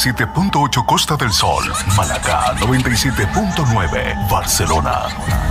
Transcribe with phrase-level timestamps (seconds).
[0.00, 1.62] 87.8 Costa del Sol,
[1.94, 5.49] Malacá 97.9 Barcelona.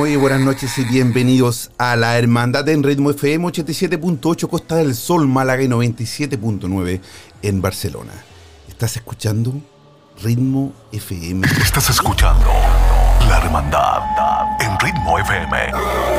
[0.00, 5.28] Muy, buenas noches y bienvenidos a la Hermandad en Ritmo FM 87.8 Costa del Sol,
[5.28, 7.02] Málaga y 97.9
[7.42, 8.14] en Barcelona.
[8.66, 9.60] ¿Estás escuchando
[10.22, 11.46] Ritmo FM?
[11.62, 12.46] Estás escuchando
[13.28, 14.00] La Hermandad
[14.60, 15.70] en Ritmo FM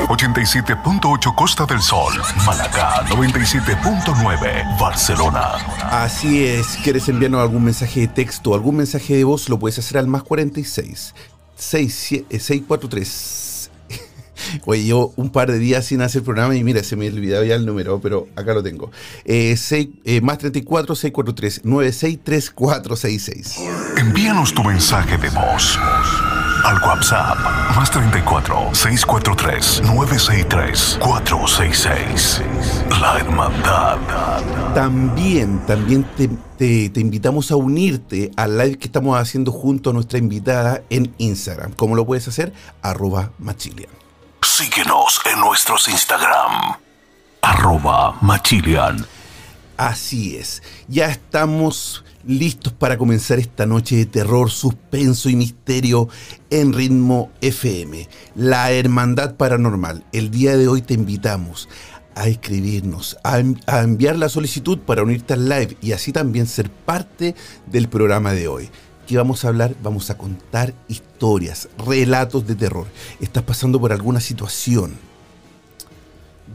[0.09, 2.13] 87.8 Costa del Sol,
[2.45, 5.53] Malacá 97.9 Barcelona.
[5.89, 9.49] Así es, ¿quieres enviarnos algún mensaje de texto o algún mensaje de voz?
[9.49, 11.15] Lo puedes hacer al más 46
[11.55, 13.50] 67 eh, 643.
[14.65, 17.55] Oye, yo un par de días sin hacer programa y mira, se me olvidaba ya
[17.55, 18.91] el número, pero acá lo tengo.
[19.25, 23.57] Eh, seis- eh, más 34 643 963466.
[23.97, 25.77] Envíanos tu mensaje de voz
[26.63, 27.37] al WhatsApp
[27.75, 32.41] más 34 643 963 466.
[33.01, 33.97] La Hermandad.
[34.75, 39.93] También, también te, te- te invitamos a unirte al live que estamos haciendo junto a
[39.93, 41.71] nuestra invitada en Instagram.
[41.73, 42.53] ¿Cómo lo puedes hacer?
[42.81, 43.89] Arroba Machilian.
[44.43, 46.75] Síguenos en nuestros Instagram.
[47.41, 49.05] Arroba Machilian.
[49.77, 56.07] Así es, ya estamos listos para comenzar esta noche de terror, suspenso y misterio
[56.51, 60.03] en ritmo FM, la Hermandad Paranormal.
[60.11, 61.67] El día de hoy te invitamos
[62.13, 66.45] a escribirnos, a, en- a enviar la solicitud para unirte al live y así también
[66.45, 67.35] ser parte
[67.65, 68.69] del programa de hoy.
[69.11, 69.75] ¿Qué vamos a hablar?
[69.83, 72.87] Vamos a contar historias, relatos de terror.
[73.19, 74.93] ¿Estás pasando por alguna situación?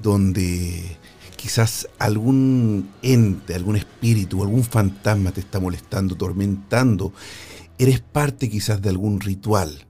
[0.02, 0.96] donde
[1.36, 7.12] quizás algún ente, algún espíritu, algún fantasma te está molestando, tormentando.
[7.76, 9.84] Eres parte quizás de algún ritual.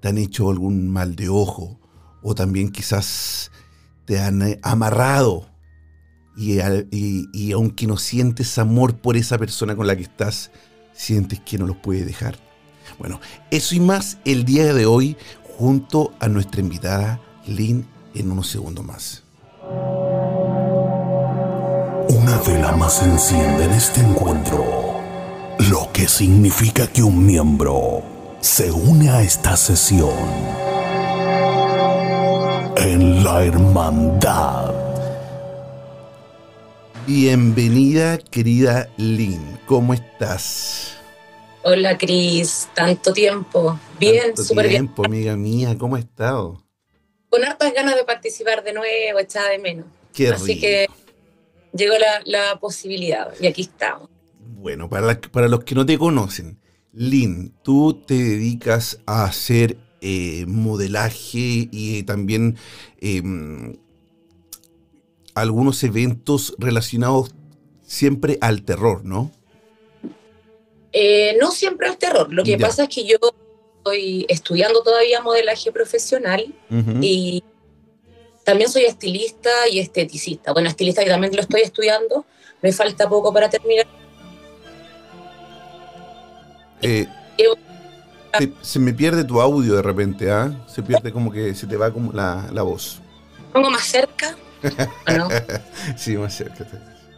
[0.00, 1.80] Te han hecho algún mal de ojo
[2.22, 3.50] o también quizás
[4.04, 5.48] te han eh, amarrado
[6.36, 6.58] y-
[7.32, 10.50] y aunque no sientes amor por esa persona con la que estás,
[11.00, 12.36] sientes que no los puedes dejar.
[12.98, 15.16] Bueno, eso y más el día de hoy
[15.56, 19.22] junto a nuestra invitada Lynn en unos segundos más.
[22.08, 24.64] Una vela más enciende en este encuentro,
[25.70, 28.02] lo que significa que un miembro
[28.40, 30.10] se une a esta sesión
[32.76, 34.89] en la hermandad.
[37.12, 39.58] Bienvenida, querida Lynn.
[39.66, 40.96] ¿Cómo estás?
[41.64, 43.80] Hola Cris, tanto tiempo.
[43.98, 44.84] Bien, súper bien.
[44.86, 45.76] tiempo, amiga mía.
[45.76, 46.62] ¿Cómo has estado?
[47.28, 49.86] Con hartas ganas de participar de nuevo, echada de menos.
[50.14, 50.60] Qué Así rico.
[50.60, 50.86] que
[51.72, 54.08] llegó la, la posibilidad y aquí estamos.
[54.38, 56.60] Bueno, para, la- para los que no te conocen,
[56.92, 62.56] Lynn, tú te dedicas a hacer eh, modelaje y también
[63.00, 63.20] eh,
[65.40, 67.34] algunos eventos relacionados
[67.82, 69.30] siempre al terror, ¿no?
[70.92, 72.66] Eh, no siempre el terror, lo que Ya.
[72.66, 73.16] pasa es que yo
[73.78, 76.52] estoy estudiando todavía modelaje profesional
[77.00, 77.42] y
[78.44, 80.52] también soy estilista y esteticista.
[80.52, 82.24] Bueno, estilista que también lo estoy estudiando,
[82.62, 83.86] me falta poco para terminar.
[86.82, 87.06] Eh,
[88.38, 90.64] te- se me pierde tu audio de repente, ¿ah?
[90.66, 93.00] Se pierde como que se te va como la, la voz.
[93.52, 94.39] Pongo más cerca, ¿o
[95.16, 95.28] no?
[95.96, 96.66] Sí, más cerca.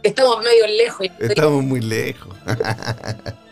[0.01, 1.07] Estamos medio lejos.
[1.19, 2.35] Estamos muy lejos.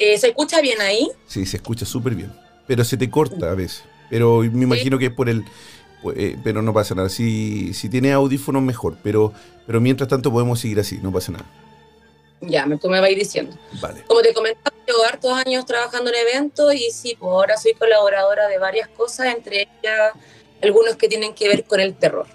[0.00, 1.10] Eh, ¿Se escucha bien ahí?
[1.26, 2.32] Sí, se escucha súper bien.
[2.68, 3.82] Pero se te corta a veces.
[4.08, 5.44] Pero me imagino que es por el...
[6.14, 7.08] eh, pero no pasa nada.
[7.08, 8.96] Si, si tiene audífonos, mejor.
[9.02, 9.32] Pero,
[9.66, 11.46] pero mientras tanto podemos seguir así, no pasa nada.
[12.40, 13.56] Ya, tú me vas a ir diciendo.
[13.80, 14.04] Vale.
[14.06, 18.46] Como te comentaba, llevo hartos años trabajando en eventos y sí, pues ahora soy colaboradora
[18.46, 20.12] de varias cosas, entre ellas
[20.62, 22.26] algunos que tienen que ver con el terror.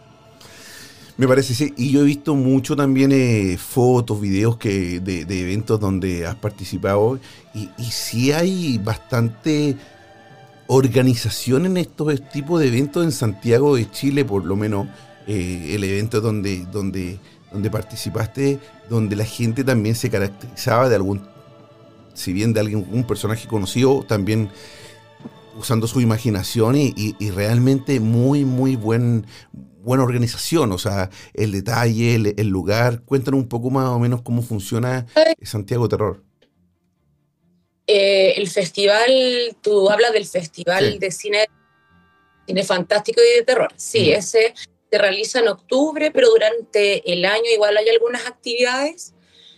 [1.16, 1.74] Me parece, sí.
[1.78, 7.20] Y yo he visto mucho también eh, fotos, videos que, de, eventos donde has participado.
[7.54, 9.78] Y, y sí hay bastante
[10.68, 14.88] organización en estos tipos de eventos en Santiago de Chile, por lo menos
[15.28, 17.20] eh, el evento donde, donde,
[17.52, 18.60] donde participaste,
[18.90, 21.22] donde la gente también se caracterizaba de algún,
[22.14, 24.50] si bien de algún un personaje conocido, también
[25.58, 29.26] usando su imaginación y, y- y realmente muy, muy buen,
[29.84, 33.02] buena organización, o sea, el detalle, el, el lugar.
[33.04, 35.06] Cuéntanos un poco más o menos cómo funciona
[35.42, 36.24] Santiago Terror.
[37.86, 39.12] Eh, el festival,
[39.62, 40.98] tú hablas del festival Sí.
[41.00, 41.46] de cine,
[42.48, 43.74] cine fantástico y de terror.
[43.76, 44.20] Sí, Mm.
[44.20, 44.54] ese
[44.90, 49.14] se realiza en octubre, pero durante el año igual hay algunas actividades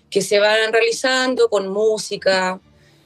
[0.10, 2.60] que se van realizando con música,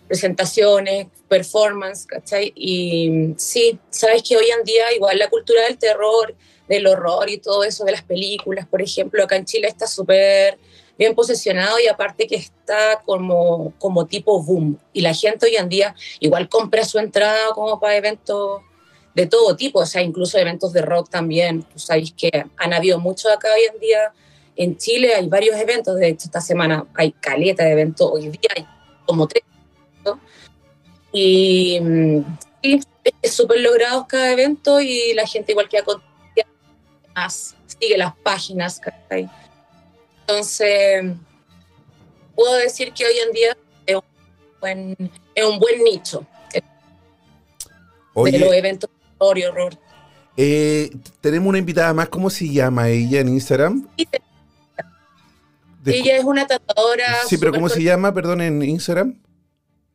[0.10, 2.52] presentaciones, performance, ¿cachai?
[2.56, 6.36] Y sí, sabes que hoy en día igual la cultura del terror,
[6.68, 10.58] del horror y todo eso de las películas, por ejemplo, acá en Chile está súper
[10.98, 14.80] bien posicionado y aparte que está como, como tipo boom.
[14.94, 18.62] Y la gente hoy en día igual compra su entrada como para eventos
[19.14, 21.62] de todo tipo, o sea, incluso eventos de rock también.
[21.62, 24.12] Tú sabes que han habido muchos acá hoy en día.
[24.56, 28.50] En Chile hay varios eventos, de hecho esta semana hay caleta de eventos, hoy día
[28.56, 28.66] hay
[29.06, 29.44] como tres.
[30.16, 30.20] ¿No?
[31.12, 32.38] Y mm,
[33.22, 35.82] es súper logrado cada evento y la gente igual que
[37.16, 38.80] más, sigue las páginas.
[38.80, 39.30] ¿cachai?
[40.22, 41.06] Entonces,
[42.36, 44.02] puedo decir que hoy en día es un
[44.60, 46.26] buen, es un buen nicho
[48.26, 49.78] de los eventos de horror y horror.
[50.36, 50.92] eh,
[51.22, 53.88] tenemos una invitada más, ¿cómo se llama ella en Instagram?
[55.86, 57.06] Ella es una tatuadora.
[57.28, 59.16] sí, pero ¿cómo se llama, perdón, en Instagram?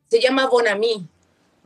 [0.09, 1.07] Se llama Bonami.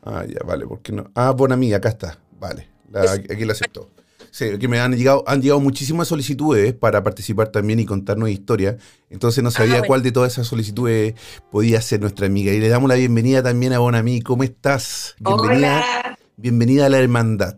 [0.03, 1.11] Ah, ya, vale, ¿por qué no?
[1.15, 3.89] Ah, Bonami, acá está, vale, la- Es- aquí la aceptó.
[4.31, 8.75] Sí, que me han llegado, han llegado muchísimas solicitudes para participar también y contarnos historias.
[9.09, 9.87] Entonces no sabía bueno.
[9.87, 11.15] cuál de todas esas solicitudes
[11.51, 12.51] podía ser nuestra amiga.
[12.53, 14.21] Y le damos la bienvenida también a Bonami.
[14.21, 15.15] ¿Cómo estás?
[15.19, 17.57] Bienvenida, Hola, bienvenida a la hermandad.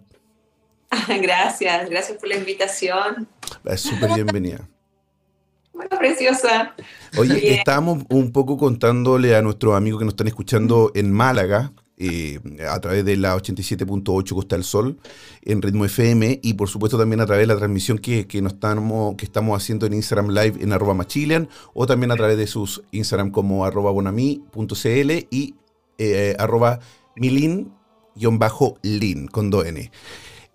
[1.22, 3.27] gracias, gracias por la invitación.
[3.66, 4.69] Es súper bienvenida.
[6.00, 6.75] Preciosa.
[7.18, 7.54] Oye, Bien.
[7.56, 12.80] estábamos un poco contándole a nuestros amigos que nos están escuchando en Málaga, eh, a
[12.80, 14.98] través de la 87.8 Costa del Sol,
[15.44, 18.54] en Ritmo FM, y por supuesto también a través de la transmisión que, que, nos
[18.54, 22.48] estamos, que estamos haciendo en Instagram Live en arroba machilian, o también a través de
[22.48, 25.56] sus Instagram como arroba bonami.cl y
[26.00, 26.80] eh, arroba
[27.16, 27.68] milin-lin
[29.27, 29.92] con 2N.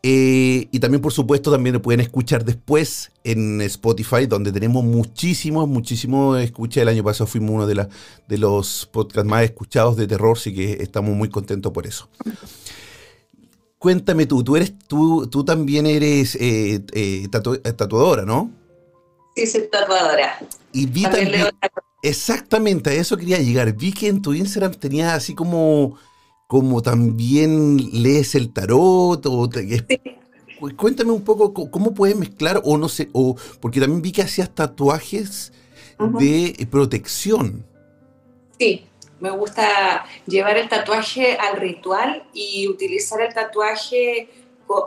[0.08, 5.66] Eh, y también, por supuesto, también lo pueden escuchar después en Spotify, donde tenemos muchísimos,
[5.66, 6.82] muchísimos escuchas.
[6.82, 7.88] El año pasado fuimos uno de, la-
[8.28, 12.08] de los podcasts más escuchados de terror, así que estamos muy contentos por eso.
[13.78, 18.52] Cuéntame tú, tú, eres, tú, tú también eres eh, eh, tatu- tatuadora, ¿no?
[19.34, 20.38] Sí, soy tatuadora.
[20.72, 21.46] Y vi También
[22.02, 23.72] exactamente, a eso quería llegar.
[23.72, 25.96] Vi que en tu Instagram tenías así como,
[26.46, 29.86] como también lees el tarot, o te-
[30.76, 34.22] Cuéntame un poco co- cómo puedes mezclar, o no sé, o porque también vi que
[34.22, 35.52] hacías tatuajes
[36.18, 37.66] de eh, protección.
[38.58, 38.86] Sí,
[39.20, 44.30] me gusta llevar el tatuaje al ritual y utilizar el tatuaje,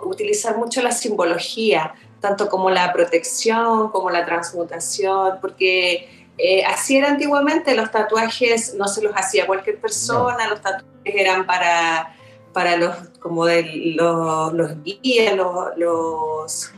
[0.03, 7.09] utilizar mucho la simbología, tanto como la protección, como la transmutación, porque eh, así era
[7.09, 12.15] antiguamente, los tatuajes no se los hacía cualquier persona, los tatuajes eran para,
[12.53, 13.63] para los, como de,
[13.95, 16.71] los, los guías, los, los,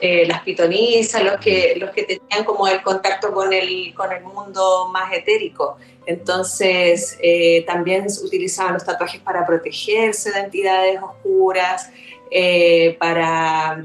[0.00, 4.22] eh, las pitonisas, los que, los que tenían como el contacto con el, con el
[4.22, 5.78] mundo más etérico.
[6.06, 11.90] Entonces, eh, también se utilizaban los tatuajes para protegerse de entidades oscuras,
[12.30, 13.84] eh, para,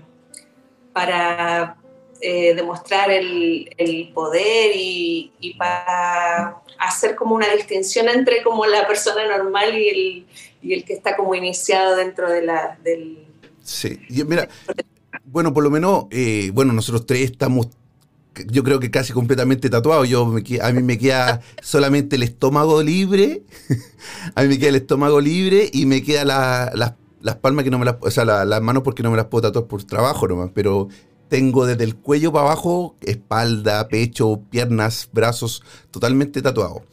[0.94, 1.76] para
[2.22, 8.88] eh, demostrar el, el poder y, y para hacer como una distinción entre como la
[8.88, 10.28] persona normal y el,
[10.62, 13.26] y el que está como iniciado dentro de la, del...
[13.64, 14.48] Sí, y mira,
[15.26, 17.68] bueno, por lo menos, eh, bueno, nosotros tres estamos,
[18.48, 20.08] yo creo que casi completamente tatuados.
[20.10, 23.44] Yo me a mí me queda solamente el estómago libre,
[24.36, 27.72] a mí me queda el estómago libre y me queda la- las- las palmas que
[27.72, 29.84] no me las, o sea, la- las manos porque no me las puedo tatuar por
[29.84, 30.88] trabajo nomás, pero
[31.30, 36.84] tengo desde el cuello para abajo, espalda, pecho, piernas, brazos, totalmente tatuado.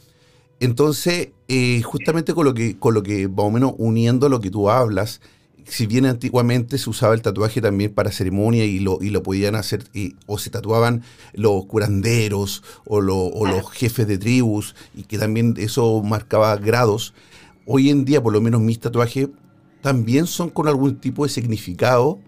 [0.60, 4.50] entonces, eh, justamente con lo que, con lo que, más o menos uniendo lo que
[4.50, 5.20] tú hablas,
[5.66, 9.54] si bien antiguamente se usaba el tatuaje también para ceremonia y lo, y lo podían
[9.54, 9.84] hacer,
[10.26, 16.02] o se tatuaban los curanderos o, o los jefes de tribus, y que también eso
[16.02, 17.14] marcaba grados,
[17.66, 19.28] hoy en día, por lo menos mis tatuajes,
[19.80, 22.18] también son con algún tipo de significado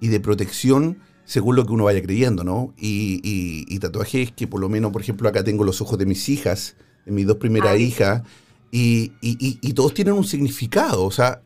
[0.00, 2.72] y de protección según lo que uno vaya creyendo, ¿no?
[2.78, 6.28] Y, y, tatuajes que por lo menos, por ejemplo, acá tengo los ojos de mis
[6.28, 8.22] hijas, de mis dos primeras hijas,
[8.70, 11.42] y, y, todos tienen un significado, o sea,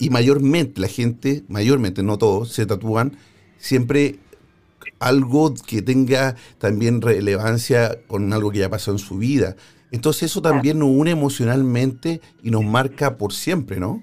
[0.00, 3.16] y mayormente la gente, mayormente, no todos, se tatúan
[3.58, 4.18] siempre
[4.98, 9.56] algo que tenga también relevancia con algo que ya pasó en su vida.
[9.90, 14.02] Entonces eso también nos une emocionalmente y nos marca por siempre, ¿no?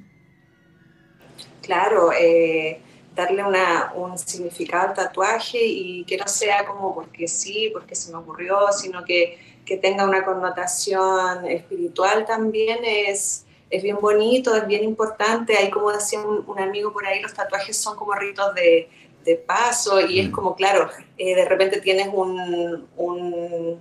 [1.61, 2.79] Claro, eh,
[3.15, 8.11] darle una, un significado al tatuaje y que no sea como porque sí, porque se
[8.11, 14.67] me ocurrió, sino que, que tenga una connotación espiritual también es, es bien bonito, es
[14.67, 15.57] bien importante.
[15.57, 18.89] Ahí como decía un, amigo por ahí, los tatuajes son como ritos de,
[19.23, 20.31] de paso y es mm.
[20.31, 23.79] como, claro, eh, de repente tienes un, un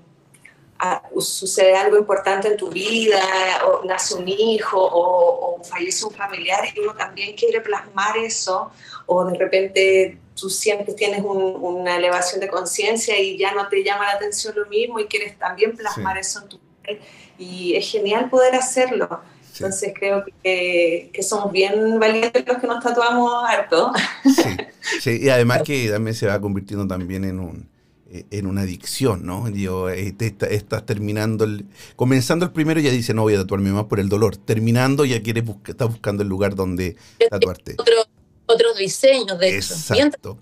[1.20, 3.22] sucede algo importante en tu vida,
[3.66, 8.70] o nace un hijo, o, fallece un familiar, y uno también quiere plasmar eso,
[9.06, 14.04] o de repente tú siempre tienes una elevación de conciencia y ya no te llama
[14.04, 17.00] la atención lo mismo y quieres también plasmar eso en tu vida.
[17.38, 19.20] Y es genial poder hacerlo.
[19.54, 23.92] Entonces creo que, que, somos bien valientes los que nos tatuamos harto.
[24.25, 24.56] Sí,
[25.00, 27.68] sí, y además que también se va convirtiendo también en un,
[28.11, 29.49] eh, en una adicción, ¿no?
[29.50, 30.14] Digo, eh,
[30.50, 34.08] estás terminando, el, comenzando el primero ya dice, no voy a tatuarme más por el
[34.08, 34.37] dolor.
[34.37, 36.96] Terminando ya quieres buscar, estás buscando el lugar donde
[37.30, 37.76] tatuarte.
[38.46, 40.38] Otros diseños, de Exacto.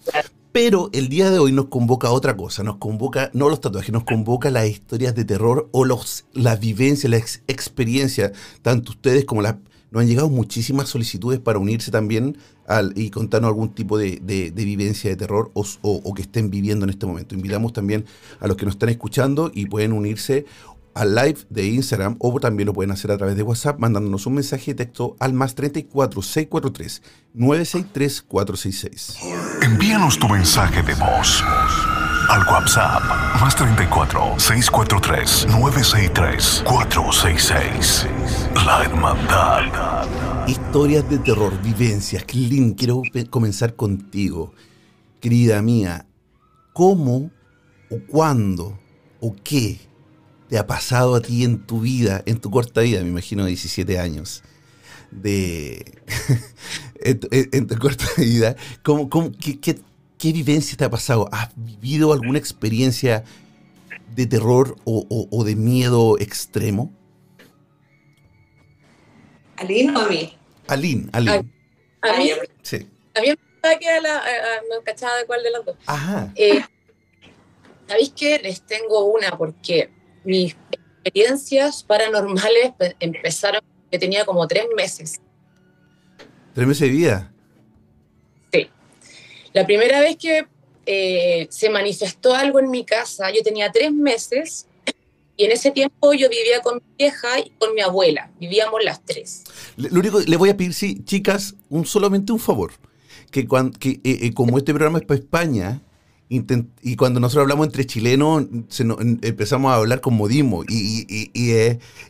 [0.53, 4.05] Pero el día de hoy nos convoca otra cosa, nos convoca, no los tatuajes, nos
[4.05, 9.57] convoca las historias de terror o los, las vivencias, las experiencias, tanto ustedes como las,
[9.91, 14.21] nos han llegado muchísimas solicitudes para unirse también al, y contarnos algún tipo de,
[14.55, 17.35] vivencia de terror o, que estén viviendo en este momento.
[17.35, 18.05] Invitamos también
[18.39, 20.45] a los que nos están escuchando y pueden unirse
[20.95, 24.35] al live de Instagram o también lo pueden hacer a través de WhatsApp mandándonos un
[24.35, 27.03] mensaje de texto al más 34 643
[27.35, 29.19] 963 466.
[29.63, 31.43] Envíanos tu mensaje de voz
[32.29, 33.03] al WhatsApp
[33.41, 38.07] más 34 643 963 466.
[38.67, 40.07] La Hermandad.
[40.47, 42.25] Historias de terror, vivencias.
[42.25, 44.53] Clint, quiero comenzar contigo.
[45.21, 46.07] Querida mía,
[46.73, 47.31] ¿cómo
[47.91, 48.79] o cuándo
[49.21, 49.92] o qué
[50.53, 53.99] te ha pasado a ti en tu vida, en tu corta vida, me imagino 17
[53.99, 54.43] años,
[55.11, 55.83] de
[57.01, 59.81] en, tu, corta vida, ¿cómo, qué, qué,
[60.19, 61.27] ¿Qué vivencia te ha pasado?
[61.33, 63.25] ¿Has vivido alguna experiencia
[64.15, 66.93] de terror o, de miedo extremo?
[69.57, 70.37] ¿Alín o a mí?
[70.69, 71.51] Alín, Alín.
[72.03, 72.31] A, mí,
[72.61, 72.87] sí.
[73.15, 73.87] A mí me que
[74.85, 75.77] cachaba de cuál de las dos.
[75.87, 76.31] Ajá.
[76.37, 76.61] Eh,
[77.89, 78.39] ¿Sabéis qué?
[78.43, 80.57] Les tengo una porque mis
[81.03, 83.61] experiencias paranormales empezaron
[83.91, 85.21] que tenía como tres meses.
[86.55, 87.33] ¿Tres meses de vida?
[89.53, 90.47] La primera vez que
[90.87, 94.67] eh, se manifestó algo en mi casa, yo tenía tres meses
[95.37, 98.31] y en ese tiempo yo vivía con mi vieja y con mi abuela.
[98.41, 99.45] Vivíamos las tres.
[99.77, 102.73] Lo único le voy a pedir, sí, chicas, un, solamente un favor.
[103.31, 105.81] Que, cuando, que eh, eh, como este programa es para España,
[106.83, 108.45] y cuando nosotros hablamos entre chilenos,
[109.23, 110.65] empezamos a hablar con modismo.
[110.69, 111.07] Y,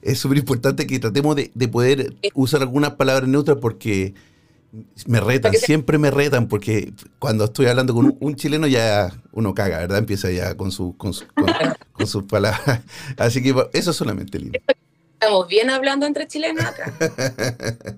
[0.03, 4.15] es súper importante que tratemos de, de poder usar algunas palabras neutras porque
[5.07, 9.79] me retan, siempre me retan, porque cuando estoy hablando con un, chileno ya uno caga,
[9.79, 9.99] ¿verdad?
[9.99, 11.13] Empieza ya con, su, con,
[12.07, 12.81] sus palabras.
[13.19, 14.59] Así que eso es solamente lindo.
[15.15, 16.93] Estamos bien hablando entre chilenos acá.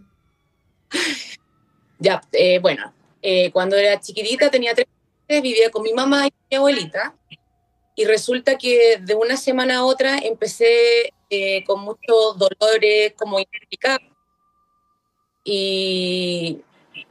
[1.99, 4.87] ya, eh, bueno, eh, cuando era chiquitita, tenía tres
[5.29, 7.15] vivía con mi mamá y mi abuelita.
[7.97, 14.15] Y resulta que de una semana a otra empecé eh, con muchos dolores como inexplicables
[15.45, 16.63] y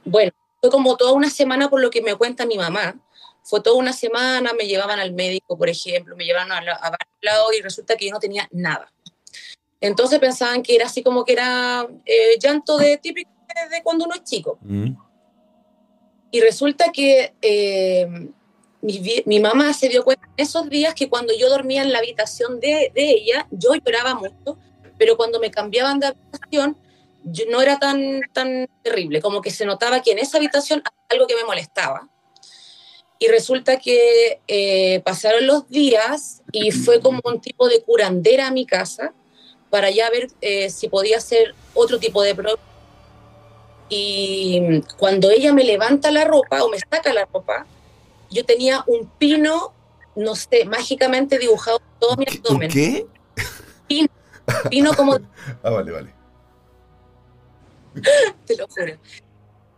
[0.04, 2.96] bueno, fue como toda una semana por lo que me cuenta mi mamá.
[3.44, 7.18] Fue toda una semana, me llevaban al médico, por ejemplo, me llevaban a, a varios
[7.20, 8.90] lados y resulta que yo no tenía nada.
[9.80, 13.30] Entonces pensaban que era así como que era eh, llanto de típico
[13.70, 14.58] de, cuando uno es chico.
[14.62, 14.92] Mm.
[16.34, 18.08] Y resulta que eh,
[18.82, 22.58] mi, mamá se dio cuenta en esos días que cuando yo dormía en la habitación
[22.58, 24.58] de, de ella, yo lloraba mucho,
[24.98, 26.76] pero cuando me cambiaban de habitación,
[27.48, 31.36] no era tan, tan terrible, como que se notaba que en esa habitación algo que
[31.36, 32.08] me molestaba.
[33.20, 38.50] Y resulta que eh, pasaron los días y fue como un tipo de curandera a
[38.50, 39.14] mi casa,
[39.70, 42.73] para ya ver eh, si podía hacer otro tipo de problema.
[43.96, 47.64] Y cuando ella me levanta la ropa o me saca la ropa,
[48.28, 49.72] yo tenía un pino,
[50.16, 52.72] no sé, mágicamente dibujado en todo mi abdomen.
[52.72, 53.06] ¿Qué?
[53.86, 54.08] Pino,
[54.68, 55.14] pino como...
[55.62, 56.12] ah, vale, vale.
[58.46, 58.94] Te lo juro.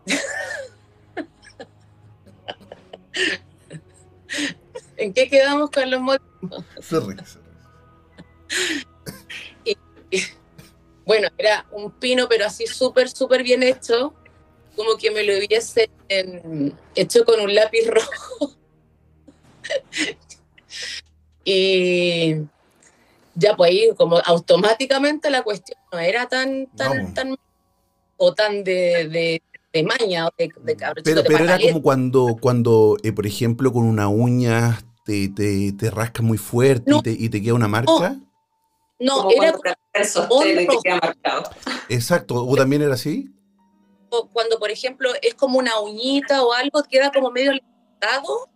[4.97, 6.65] ¿En qué quedamos con los motivos?
[6.81, 7.39] Se ríe, se
[9.65, 9.77] ríe.
[11.07, 14.13] Bueno, era un pino, pero así súper, súper bien hecho,
[14.75, 15.89] como que me lo hubiese
[16.97, 18.57] hecho con un lápiz rojo.
[21.45, 22.35] y
[23.37, 27.37] ya pues ahí como automáticamente la cuestión no era tan, tan, tan
[28.17, 29.41] o tan de,
[29.73, 33.85] de, maña o de, de Pero, pero era como cuando, cuando eh, por ejemplo, con
[33.85, 38.19] una uña te, te, te rasca muy fuerte y, te, y, te, queda una marca.
[38.99, 39.53] No, era
[41.89, 43.31] Exacto, ¿o también era así?
[44.33, 48.49] Cuando, por ejemplo, es como una uñita o algo, queda como medio levantado,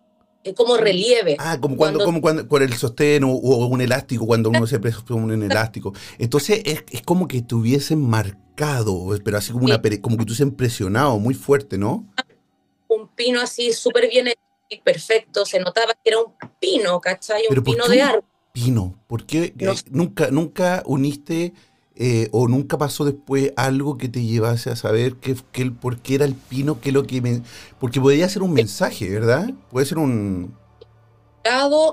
[0.57, 1.37] como relieve.
[1.39, 5.35] Ah, como cuando, como cuando con el sostén o, un elástico, cuando uno se pone
[5.35, 5.93] un elástico.
[6.19, 11.19] Entonces es, es como que estuviesen marcado, pero así como, una, como que estuviesen presionado
[11.19, 12.07] muy fuerte, ¿no?
[12.89, 14.29] Un pino así súper bien
[14.85, 17.43] perfecto, se notaba que era un pino, ¿cachai?
[17.51, 18.25] Un pino de árbol.
[18.53, 21.53] Pino, ¿por qué eh, nunca, nunca uniste
[21.95, 26.17] eh, o nunca pasó después algo que te llevase a saber que, que, por qué
[26.17, 27.43] era el pino, que lo que me,
[27.79, 29.51] porque podría ser un mensaje, ¿verdad?
[29.71, 30.55] Puede ser un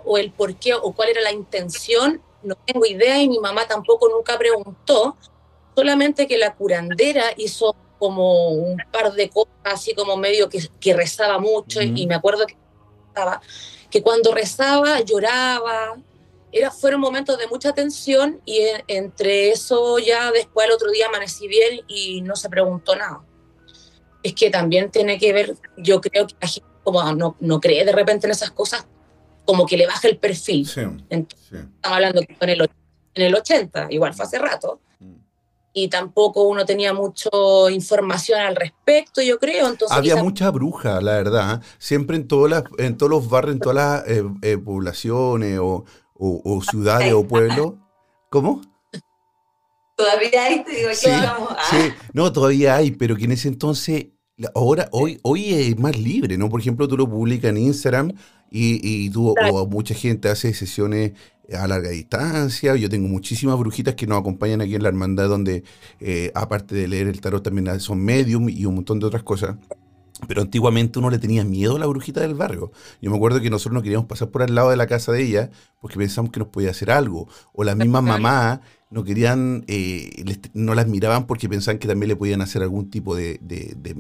[0.06, 3.68] o el por qué o cuál era la intención, no tengo idea y mi mamá
[3.68, 5.16] tampoco nunca preguntó,
[5.76, 10.94] solamente que la curandera hizo como un par de cosas así como medio que, que
[10.94, 12.56] rezaba mucho y me acuerdo que
[13.90, 15.98] que cuando rezaba lloraba,
[16.58, 21.48] era, fueron momentos de mucha tensión y entre eso ya después el otro día amanecí
[21.48, 23.22] bien y no se preguntó nada.
[24.24, 27.84] Es que también tiene que ver, yo creo que la gente como no, no cree
[27.84, 28.88] de repente en esas cosas,
[29.44, 30.62] como que le baja el perfil.
[30.66, 31.28] Estamos
[31.82, 32.62] hablando que en el,
[33.14, 34.80] en el 80, igual fue hace rato,
[35.74, 37.30] y tampoco uno tenía mucha
[37.72, 39.68] información al respecto, yo creo.
[39.68, 41.62] Entonces, Había mucha bruja, la verdad.
[41.78, 45.84] Siempre en, todas las, en todos los barrios, en todas las eh, eh, poblaciones o,
[46.70, 47.74] ciudades o pueblos.
[48.30, 48.62] ¿Cómo?
[49.96, 51.10] Todavía hay, te digo, sí,
[51.72, 51.78] sí,
[52.14, 54.08] no, todavía hay, pero que en ese entonces,
[54.54, 56.50] ahora, hoy, hoy es más libre, ¿no?
[56.50, 58.12] Por ejemplo, tú lo publicas en Instagram
[58.52, 61.14] y, y tú, o mucha gente hace sesiones
[61.54, 62.76] a larga distancia.
[62.76, 65.64] Yo tengo muchísimas brujitas que nos acompañan aquí en la hermandad, donde
[66.00, 69.56] eh, aparte de leer el tarot también son medium y un montón de otras cosas.
[70.28, 72.72] Pero antiguamente uno le tenía miedo a la brujita del barrio.
[73.02, 75.24] Yo me acuerdo que nosotros no queríamos pasar por al lado de la casa de
[75.24, 77.28] ella porque pensamos que nos podía hacer algo.
[77.54, 82.16] O las mismas mamás no querían, eh, no las miraban porque pensaban que también le
[82.16, 83.96] podían hacer algún tipo de, de,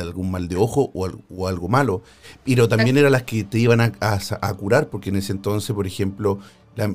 [0.00, 2.02] algún mal de ojo o, algo malo.
[2.44, 5.86] Pero también eran las que te iban a, a, curar porque en ese entonces, por
[5.86, 6.40] ejemplo,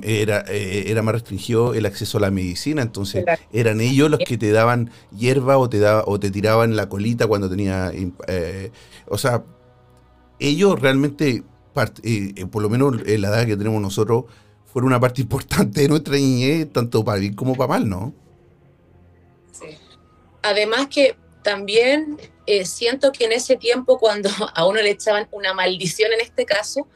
[0.03, 4.37] era, eh, era más restringido el acceso a la medicina, entonces eran ellos los que
[4.37, 7.91] te daban hierba o te, daba, o te tiraban la colita cuando tenía...
[8.27, 8.71] Eh,
[9.07, 9.43] o sea,
[10.39, 11.43] ellos realmente,
[12.03, 14.25] eh, por lo menos en la edad que tenemos nosotros,
[14.65, 18.13] fueron una parte importante de nuestra niñez, tanto para bien como para mal, ¿no?
[19.51, 19.77] Sí.
[20.43, 22.19] Además que también
[22.65, 26.87] siento que en ese tiempo, cuando a uno le echaban una maldición en este caso,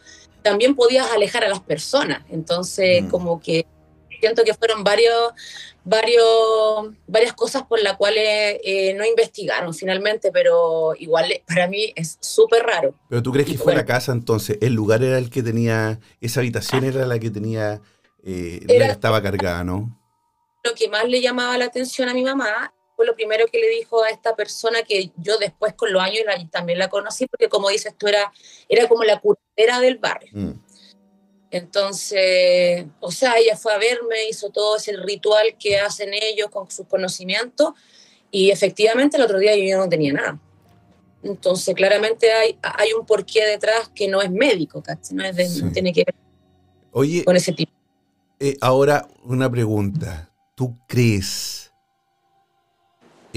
[0.46, 2.22] también podías alejar a las personas.
[2.30, 3.10] Entonces, mm.
[3.10, 3.66] como que
[4.20, 5.34] siento que fueron varios,
[5.84, 12.20] varios, varias cosas por las cuales eh, no investigaron finalmente, pero igual para mí es
[12.22, 12.94] súper raro.
[13.10, 16.42] Pero tú crees que fue la casa entonces, el lugar era el que tenía, esa
[16.42, 17.82] habitación era la que tenía,
[18.24, 20.00] eh, estaba cargada, ¿no?
[20.64, 23.70] Lo que más le llamaba la atención a mi mamá fue lo primero que le
[23.70, 27.70] dijo a esta persona que yo después con los años también la conocí, porque como
[27.70, 28.32] dices tú, era,
[28.70, 30.30] era como la curtera del barrio.
[30.34, 30.54] Mm.
[31.52, 36.70] Entonces, o sea, ella fue a verme, hizo todo ese ritual que hacen ellos con
[36.70, 37.74] sus conocimientos
[38.32, 40.40] y efectivamente el otro día yo no tenía nada.
[41.24, 45.92] Entonces, claramente hay, hay un porqué detrás que no es médico, No, es no tiene
[45.92, 46.16] que ver
[46.92, 47.72] Oye, con ese tipo.
[48.40, 50.30] Eh, ahora, una pregunta.
[50.56, 51.65] ¿Tú crees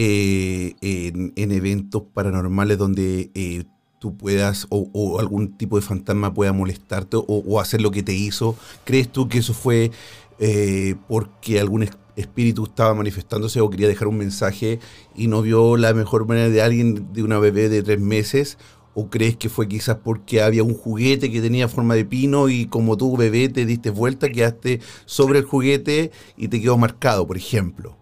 [0.00, 3.64] eh, en, eventos paranormales donde eh,
[3.98, 8.54] tú puedas o, algún tipo de fantasma pueda molestarte o, hacer lo que te hizo?
[8.84, 9.90] ¿Crees tú que eso fue
[10.38, 14.78] eh, porque algún espíritu estaba manifestándose o quería dejar un mensaje
[15.16, 18.56] y no vio la mejor manera de alguien, de una bebé de tres meses?
[18.94, 22.66] ¿O crees que fue quizás porque había un juguete que tenía forma de pino y
[22.66, 27.36] como tú bebé te diste vuelta, quedaste sobre el juguete y te quedó marcado, por
[27.36, 27.97] ejemplo?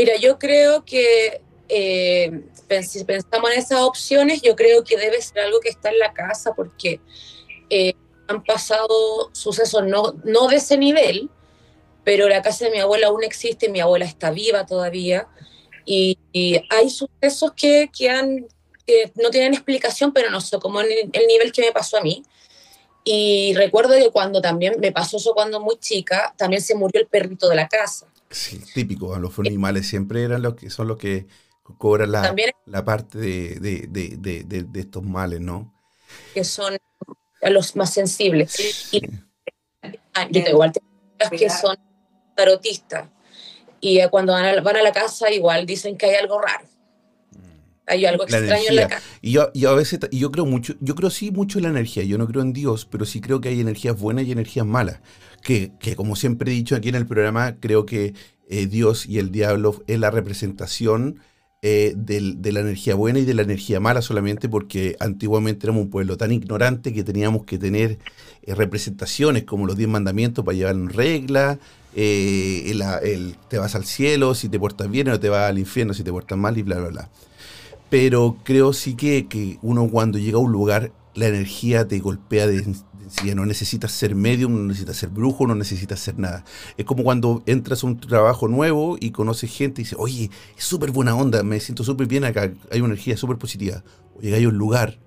[0.00, 2.42] Mira, yo creo que eh,
[2.88, 6.14] si pensamos en esas opciones, yo creo que debe ser algo que está en la
[6.14, 7.02] casa porque
[7.68, 7.92] eh,
[8.26, 11.28] han pasado sucesos no, no de ese nivel,
[12.02, 15.28] pero la casa de mi abuela aún existe, mi abuela está viva todavía
[15.84, 16.16] y,
[16.70, 18.48] hay sucesos que, que, han,
[18.86, 22.00] que no tienen explicación, pero no sé, como el, el nivel que me pasó a
[22.00, 22.22] mí.
[23.04, 27.06] Y recuerdo que cuando también me pasó eso cuando muy chica, también se murió el
[27.06, 28.09] perrito de la casa.
[28.30, 31.26] Sí, típico, los animales siempre eran los que son los que
[31.78, 32.34] cobran la,
[32.66, 35.74] la parte de, de, de, de, estos males, ¿no?
[36.32, 36.76] Que son
[37.42, 38.92] los más sensibles.
[38.92, 39.00] Y,
[40.30, 40.72] yo igual
[41.30, 41.76] que son
[42.36, 43.08] tarotistas
[43.80, 46.69] y cuando van a, van a la casa igual dicen que hay algo raro.
[47.90, 49.06] Hay algo extraño en la casa.
[49.20, 52.04] Y yo, a veces, y yo creo mucho, yo creo sí mucho en la energía.
[52.04, 55.00] Yo no creo en Dios, pero sí creo que hay energías buenas y energías malas.
[55.42, 58.14] Que, que como siempre he dicho aquí en el programa, creo que
[58.48, 61.20] eh, Dios y el diablo es la representación
[61.62, 65.90] eh, de la energía buena y de la energía mala solamente porque antiguamente éramos un
[65.90, 67.98] pueblo tan ignorante que teníamos que tener
[68.44, 71.58] eh, representaciones como los diez mandamientos para llevar en regla,
[71.94, 72.72] eh,
[73.02, 76.02] el, te vas al cielo si te portas bien o te vas al infierno si
[76.02, 77.10] te portas mal y bla, bla, bla.
[77.90, 82.46] Pero creo sí que, que uno cuando llega a un lugar la energía te golpea
[82.46, 82.64] de,
[83.24, 86.44] ya no necesitas ser medium, no necesitas ser brujo, no necesitas ser nada.
[86.76, 90.64] Es como cuando entras a un trabajo nuevo y conoces gente y dices, oye, es
[90.64, 93.82] súper buena onda, me siento súper bien acá, hay una energía súper positiva.
[94.16, 94.98] O llegáis a un lugar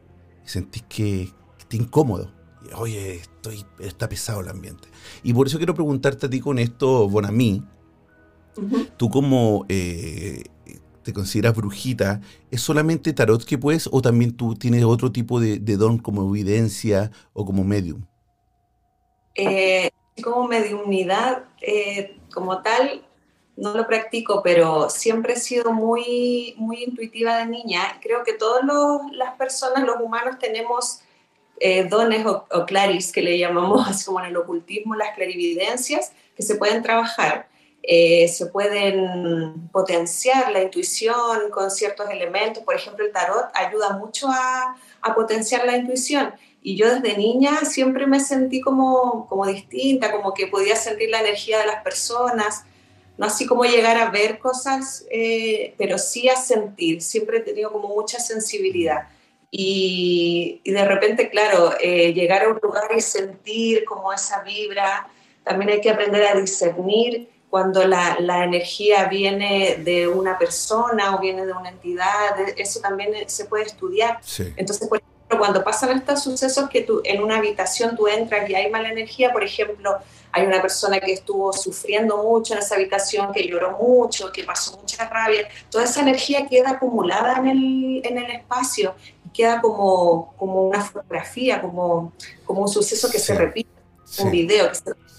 [0.46, 1.30] y sentís que,
[1.70, 2.32] que incómodo.
[2.76, 4.90] oye, estoy, está pesado el ambiente.
[5.24, 7.64] Y por eso quiero preguntarte a ti con esto, Bonamí,
[8.98, 10.44] tú como eh,
[11.04, 15.60] te consideras brujita, ¿es solamente tarot que puedes o también tú tienes otro tipo de,
[15.60, 18.06] don como evidencia o como medium?
[19.36, 19.90] Eh,
[20.24, 23.04] como mediumnidad, eh, como tal,
[23.56, 28.00] no lo practico, pero siempre he sido muy, muy intuitiva de niña.
[28.02, 28.64] Creo que todas
[29.12, 31.02] las personas, los humanos, tenemos
[31.60, 36.44] eh, dones o, o, claris, que le llamamos como en el ocultismo, las clarividencias, que
[36.44, 37.48] se pueden trabajar.
[37.86, 42.64] Eh, se pueden potenciar la intuición con ciertos elementos.
[42.64, 44.76] Por ejemplo, el tarot ayuda mucho a,
[45.14, 46.34] potenciar la intuición.
[46.62, 51.20] Y yo desde niña siempre me sentí como, como distinta, como que podía sentir la
[51.20, 52.64] energía de las personas,
[53.18, 57.02] no así como llegar a ver cosas, eh, pero sí a sentir.
[57.02, 59.10] Siempre he tenido como mucha sensibilidad.
[59.52, 65.10] Y, de repente, claro, eh, llegar a un lugar y sentir como esa vibra,
[65.44, 71.20] también hay que aprender a discernir cuando la, la, energía viene de una persona o
[71.20, 74.20] viene de una entidad, eso también se puede estudiar.
[74.56, 78.56] Entonces, por ejemplo, cuando pasan estos sucesos que tú en una habitación tú entras y
[78.56, 80.00] hay mala energía, por ejemplo,
[80.32, 84.76] hay una persona que estuvo sufriendo mucho en esa habitación, que lloró mucho, que pasó
[84.80, 88.96] mucha rabia, toda esa energía queda acumulada en el, en el espacio
[89.32, 92.14] queda como, como una fotografía, como,
[92.46, 93.70] como un suceso que se repite,
[94.18, 95.13] un video que se repite.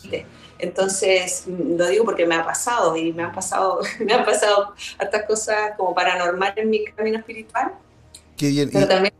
[0.58, 5.24] Entonces, lo digo porque me ha pasado y me han pasado, me han pasado hartas
[5.26, 7.72] cosas como paranormales en mi camino espiritual.
[8.36, 8.70] Qué bien.
[8.72, 9.14] Pero también,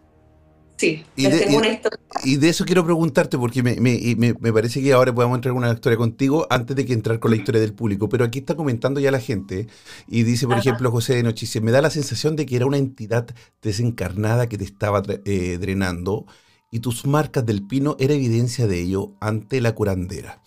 [0.77, 1.99] sí, y de, tengo una historia.
[2.25, 5.59] Y de eso quiero preguntarte porque me, me, me, parece que ahora podemos entrar en
[5.59, 8.09] una historia contigo antes de que entrar con la historia del público.
[8.09, 9.67] Pero aquí está comentando ya la gente
[10.09, 12.79] y dice, por ejemplo, José de Nochice, me da la sensación de que era una
[12.79, 13.27] entidad
[13.63, 16.27] desencarnada que te estaba eh, drenando
[16.71, 20.43] y tus marcas del pino era evidencia de ello ante la curandera.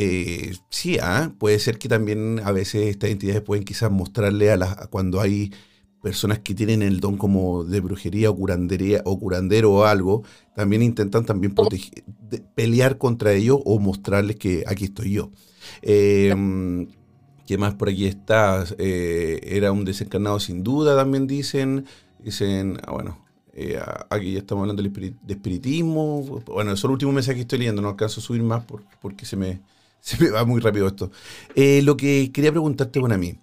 [0.00, 4.56] Eh, sí, ah, puede ser que también a veces estas entidades pueden quizás mostrarle a,
[4.56, 5.52] las cuando hay
[6.00, 10.22] personas que tienen el don como de brujería o curandería o curandero o algo,
[10.54, 11.52] también intentan también
[12.54, 15.32] pelear contra ellos o mostrarles que aquí estoy yo.
[15.82, 16.32] Eh,
[17.44, 18.64] ¿Qué más por aquí está?
[18.78, 21.86] Eh, era un desencarnado sin duda, también dicen.
[22.20, 23.18] Dicen, ah, bueno,
[23.52, 23.80] eh,
[24.10, 26.22] aquí ya estamos hablando de espiritismo.
[26.46, 28.64] Bueno, son los últimos meses que estoy leyendo, no alcanzo a subir más
[29.00, 29.60] porque se me,
[30.00, 31.10] se me va muy rápido esto.
[31.54, 33.36] Eh, lo que quería preguntarte, bueno, a mí,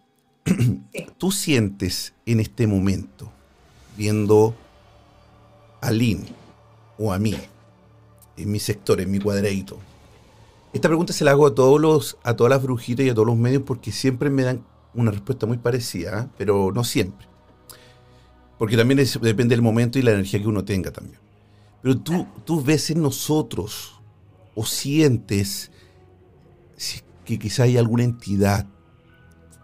[1.17, 3.31] ¿tú sientes en este momento,
[3.97, 4.55] viendo
[5.81, 6.25] a Lynn
[6.97, 7.35] o a mí,
[8.37, 9.79] en mi sector, en mi cuadradito,
[10.73, 13.27] esta pregunta se la hago a todos los, a todas las brujitas y a todos
[13.27, 16.27] los medios porque siempre me dan una respuesta muy parecida, ¿eh?
[16.37, 17.27] pero no siempre.
[18.57, 21.19] Porque también depende del momento y la energía que uno tenga también.
[21.81, 24.01] Pero tú, tú ves en nosotros
[24.53, 25.71] o sientes
[27.25, 28.67] que quizá hay alguna entidad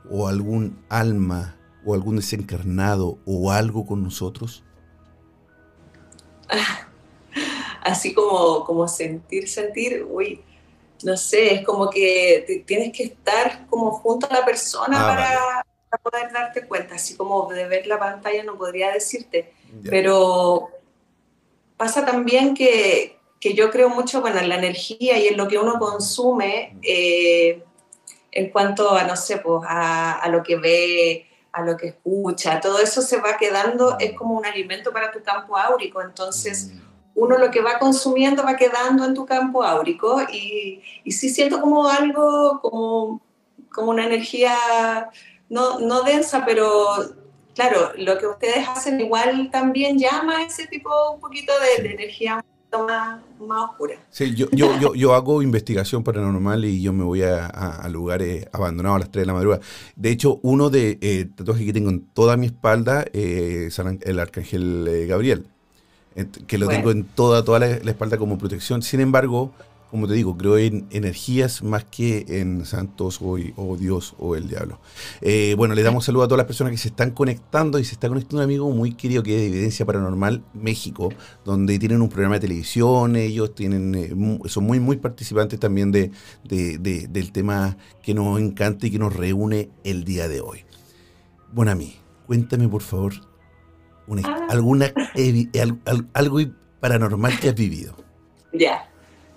[0.09, 4.63] o algún alma o algún desencarnado o algo con nosotros?
[7.83, 10.41] así como, como sentir, sentir, uy,
[11.03, 15.99] no sé, es como que tienes que estar como junto a la persona ah, para,
[16.03, 20.69] poder darte cuenta, así como de ver la pantalla no podría decirte, pero
[21.75, 25.57] pasa también que, que, yo creo mucho bueno, en la energía y en lo que
[25.57, 27.63] uno consume eh,
[28.31, 32.61] en cuanto a, no sé, pues a, a lo que ve, a lo que escucha,
[32.61, 36.79] todo eso se va quedando, es como un alimento para tu campo áurico, entonces mm.
[37.15, 41.59] uno lo que va consumiendo va quedando en tu campo áurico y, y sí siento
[41.59, 43.21] como algo, como,
[43.73, 45.09] como una energía
[45.49, 46.95] no, no densa, pero
[47.53, 52.43] claro, lo que ustedes hacen igual también llama ese tipo un poquito de, energía
[52.79, 53.95] más, más, oscura.
[54.09, 58.47] Sí, yo, yo, yo, yo, hago investigación paranormal y yo me voy a, a, lugares
[58.51, 59.61] abandonados a las 3 de la madrugada.
[59.95, 64.19] De hecho, uno de eh, tatuajes que tengo en toda mi espalda eh, es el
[64.19, 65.47] arcángel eh, Gabriel
[66.47, 68.81] que lo tengo en toda, toda la, espalda como protección.
[68.81, 69.53] Sin embargo,
[69.91, 74.47] como te digo, creo en energías más que en santos o, o Dios o el
[74.47, 74.79] diablo.
[75.21, 77.93] Eh, bueno, le damos saludo a todas las personas que se están conectando y se
[77.93, 81.13] está conectando un amigo muy querido que es de Evidencia Paranormal México,
[81.45, 84.13] donde tienen un programa de televisión, ellos tienen, eh,
[84.47, 86.11] son muy, muy participantes también de,
[86.43, 90.65] del tema que nos encanta y que nos reúne el día de hoy.
[91.51, 93.13] Bueno, a mí, cuéntame por favor
[94.23, 94.47] Ah.
[94.49, 94.91] alguna
[96.13, 96.39] algo
[96.79, 97.95] paranormal que has vivido.
[98.53, 98.90] Ya,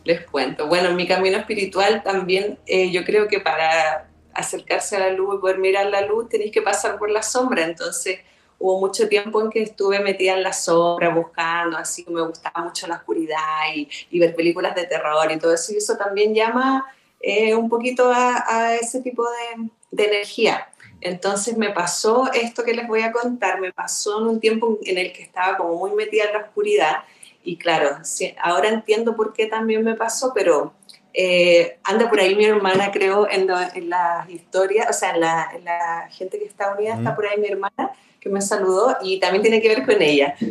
[0.05, 0.69] les cuento.
[0.69, 5.37] Bueno, en mi camino espiritual también eh, yo creo que para acercarse a la luz
[5.37, 7.65] y poder mirar la luz tenéis que pasar por la sombra.
[7.65, 8.21] Entonces
[8.59, 12.87] hubo mucho tiempo en que estuve metida en la sombra buscando, así me gustaba mucho
[12.87, 13.39] la oscuridad
[13.75, 15.73] y, ver películas de terror y todo eso.
[15.73, 16.87] Y eso también llama
[17.21, 20.69] eh, un poquito a, ese tipo de, de energía.
[21.01, 24.97] Entonces me pasó esto que les voy a contar, me pasó en un tiempo en
[24.97, 27.05] el que estaba como muy metida en la oscuridad
[27.45, 27.99] y claro,
[28.43, 30.73] ahora entiendo por qué también me pasó, pero
[31.13, 36.39] eh, anda por ahí mi hermana, creo, en, las historias, o sea, en la, gente
[36.39, 39.69] que está unida, está por ahí mi hermana que me saludó y también tiene que
[39.69, 40.35] ver con ella.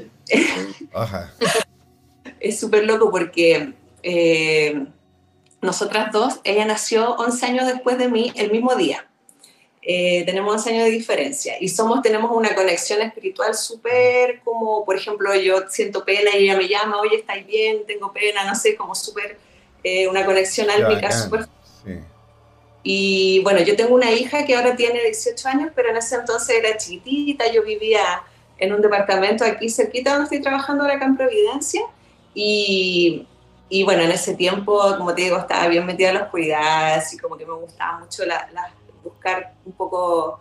[2.40, 4.86] es súper loco porque eh,
[5.62, 9.08] nosotras dos, ella nació 11 años después de mí, el mismo día.
[9.86, 14.96] Eh, tenemos 11 años de diferencia y somos, tenemos una conexión espiritual súper como, por
[14.96, 17.86] ejemplo, yo siento pena y ella me llama, oye, ¿estáis bien?
[17.86, 19.38] Tengo pena, no sé, como súper,
[19.84, 21.48] eh, una conexión álmica súper...
[22.86, 26.58] Y bueno, yo tengo una hija que ahora tiene 18 años, pero en ese entonces
[26.58, 28.24] era chiquitita, yo vivía
[28.58, 31.82] en un departamento aquí cerquita donde estoy trabajando ahora acá en Providencia
[32.34, 33.26] y,
[33.70, 37.18] y bueno, en ese tiempo, como te digo, estaba bien metida en la oscuridad, así
[37.18, 38.70] como que me gustaba mucho la, la
[39.24, 40.40] buscar un poco,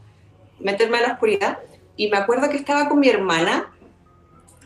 [0.58, 1.58] meterme en la oscuridad.
[1.96, 3.70] Y me acuerdo que estaba con mi hermana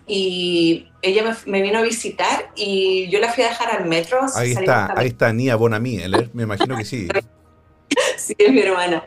[0.07, 4.21] y ella me, vino a visitar y yo la fui a dejar al metro.
[4.35, 6.01] Ahí está, ahí está Nia Bonami,
[6.33, 7.09] me imagino que sí.
[8.17, 9.05] sí, es mi hermana.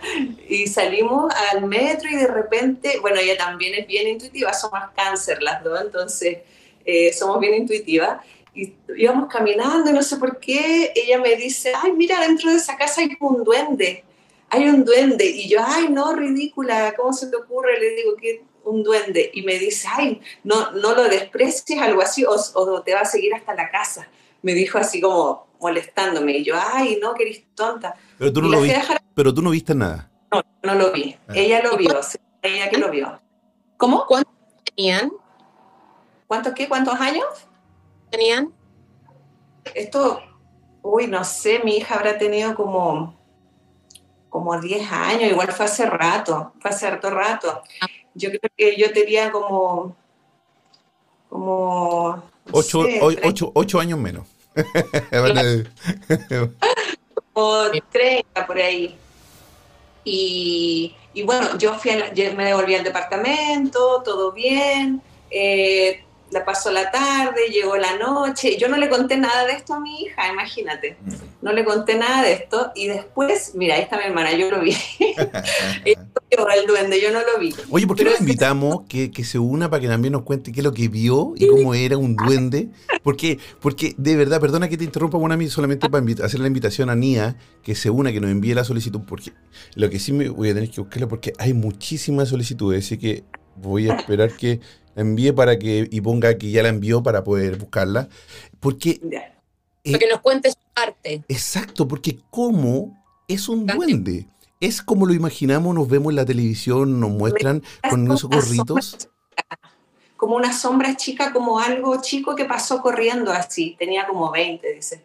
[0.47, 5.41] Y salimos al metro y de repente, bueno, ella también es bien intuitiva, somos cáncer
[5.41, 6.39] las dos, entonces
[6.85, 8.21] eh, somos bien intuitivas.
[8.53, 12.57] Y íbamos caminando y no sé por qué, ella me dice, ay, mira, dentro de
[12.57, 14.03] esa casa hay un duende
[14.49, 15.25] hay un duende.
[15.25, 17.79] Y yo, ay, no, ridícula, ¿cómo se te ocurre?
[17.79, 19.31] Le digo que un duende.
[19.33, 23.33] Y me dice, ay, no, no lo desprecies, algo así, o, te va a seguir
[23.33, 24.07] hasta la casa.
[24.41, 26.37] Me dijo así como molestándome.
[26.37, 27.95] Y yo, ay, no, que eres tonta.
[28.17, 28.81] Pero tú no, lo viste,
[29.13, 30.09] pero tú no viste nada.
[30.31, 31.15] No, no lo vi.
[31.27, 31.33] Ah.
[31.35, 31.99] Ella lo vio,
[32.41, 33.19] ella que lo vio.
[33.77, 34.05] ¿Cómo?
[34.07, 34.33] ¿Cuántos
[34.75, 35.11] tenían?
[36.27, 36.67] ¿Cuántos qué?
[36.67, 37.25] ¿Cuántos años?
[38.09, 38.53] ¿Tenían?
[39.73, 40.21] Esto,
[40.81, 43.18] uy, no sé, mi hija habrá tenido como
[44.29, 47.63] como 10 años, igual fue hace rato, fue hace harto rato.
[48.13, 49.95] Yo creo que yo tenía como...
[51.29, 52.23] como...
[52.51, 52.79] 8
[53.53, 54.27] ocho, años menos.
[57.33, 58.97] como 30 por ahí.
[60.03, 61.91] Y, y bueno, yo, fui
[62.35, 65.01] me devolví al departamento, todo bien.
[65.29, 68.57] Eh, la pasó la tarde, llegó la noche.
[68.57, 70.97] Yo no le conté nada de esto a mi hija, imagínate.
[71.41, 72.71] No le conté nada de esto.
[72.75, 74.75] Y después, mira, ahí está mi hermana, yo lo vi.
[76.31, 77.53] el duende, yo no lo vi.
[77.69, 80.59] Oye, ¿por qué no invitamos que, que, se una para que también nos cuente qué
[80.59, 82.69] es lo que vio y cómo era un duende?
[83.03, 86.47] Porque, porque de verdad, perdona que te interrumpa, bueno, a mí solamente para hacer la
[86.47, 89.33] invitación a Nia que se una, que nos envíe la solicitud, porque
[89.75, 93.23] lo que sí me voy a tener que buscarlo porque hay muchísimas solicitudes, así que
[93.55, 94.59] voy a esperar que
[95.01, 98.09] envíe para que y ponga que ya la envió para poder buscarla.
[98.59, 98.99] Porque.
[99.83, 101.23] Eh, porque nos cuente su parte.
[101.27, 104.27] Exacto, porque cómo es un duende.
[104.59, 109.09] Es como lo imaginamos, nos vemos en la televisión, nos muestran con esos gorritos.
[110.17, 115.01] como una sombra chica, como algo chico que pasó corriendo así, tenía como 20, dice.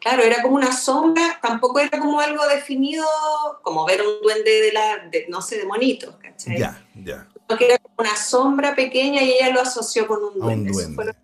[0.00, 3.06] Claro, era como una sombra, tampoco era como algo definido,
[3.62, 6.58] como ver un duende de la, no sé, de monitos, ¿cachai?
[6.58, 7.28] Ya, ya.
[7.48, 10.70] Que era como una sombra pequeña y ella lo asoció con un duende.
[10.70, 10.82] A un duende.
[10.82, 11.18] Eso fue lo que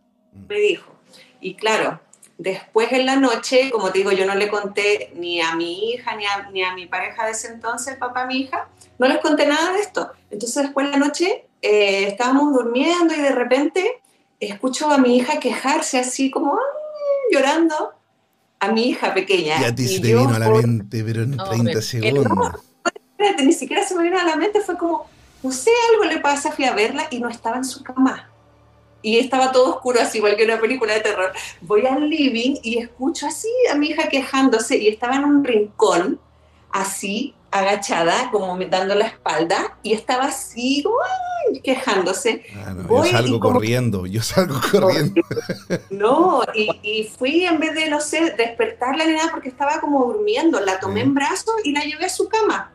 [0.49, 0.93] me dijo.
[1.41, 2.01] Y claro,
[2.39, 6.15] después en la noche, como te digo, yo no le conté ni a mi hija,
[6.17, 9.47] ni a, ni a mi pareja de ese entonces, papá, mi hija, no les conté
[9.47, 10.13] nada de esto.
[10.31, 14.01] Entonces después en la noche eh, estábamos durmiendo y de repente
[14.39, 17.93] escucho a mi hija quejarse así como "Ay", llorando
[18.61, 19.61] a mi hija pequeña.
[19.61, 21.83] Ya a ti Y se te vino a la mente, pero en No, 30 me-
[21.83, 22.53] segundos.
[23.11, 25.07] espérate, ni siquiera se me vino a la mente, fue como,
[25.43, 28.29] no sé, algo le pasa, fui a verla y no estaba en su cama.
[29.03, 31.33] Y estaba todo oscuro, así igual que una película de terror.
[31.61, 36.21] Voy al living y escucho así a mi hija quejándose y estaba en un rincón,
[36.71, 40.85] así, agachada, como dando la espalda, y estaba así,
[41.65, 42.45] quejándose.
[42.65, 45.21] Ah, no, Voy yo salgo corriendo, yo salgo corriendo.
[45.91, 50.05] No, y, y fui en vez de, no sé, despertarla ni nada porque estaba como
[50.05, 52.73] durmiendo, la tomé en brazos y la llevé a su cama.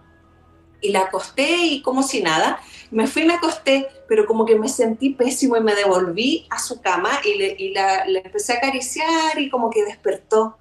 [0.79, 2.59] Y la acosté y como si nada,
[2.91, 6.59] me fui y me acosté, pero como que me sentí pésimo y me devolví a
[6.59, 10.57] su cama y le, y la, le empecé a acariciar y como que despertó.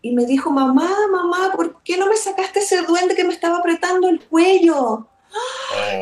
[0.00, 3.58] Y me dijo, mamá, mamá, ¿por qué no me sacaste ese duende que me estaba
[3.58, 5.08] apretando el cuello?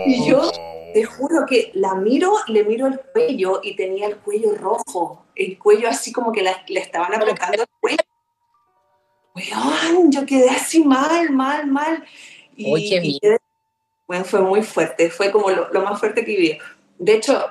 [0.05, 0.51] Y yo
[0.92, 5.59] te juro que la miro, le miro el cuello y tenía el cuello rojo, el
[5.59, 7.99] cuello así como que la- le estaban apretando el cuello.
[9.35, 12.05] Weón, yo quedé así mal, mal, mal.
[12.55, 13.19] Y, Uy, qué y bien.
[13.21, 13.38] quedé-
[14.07, 16.59] bueno, fue muy fuerte, fue como lo, lo más fuerte que viví.
[16.99, 17.45] De hecho,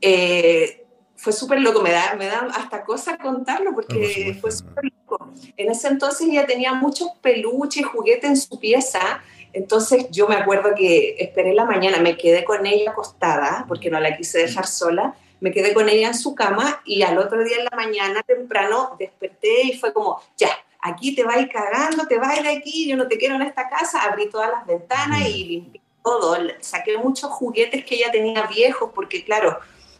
[0.00, 0.84] eh,
[1.16, 4.52] fue súper loco, me da, me da hasta cosa contarlo Ah, por porque supuesto, fue
[4.52, 5.32] súper loco.
[5.56, 9.22] En ese entonces ella tenía muchos peluches y juguetes en su pieza
[9.52, 14.00] entonces yo me acuerdo que esperé la mañana, me quedé con ella acostada, porque no
[14.00, 17.56] la quise dejar sola, me quedé con ella en su cama y al otro día
[17.58, 22.42] en la mañana temprano desperté y fue como, ya, aquí te vais cagando, te vas
[22.42, 25.81] de aquí, yo no te quiero en esta casa, abrí todas las ventanas y limpié
[26.02, 29.58] todo, saqué muchos juguetes que ella tenía viejos, porque claro,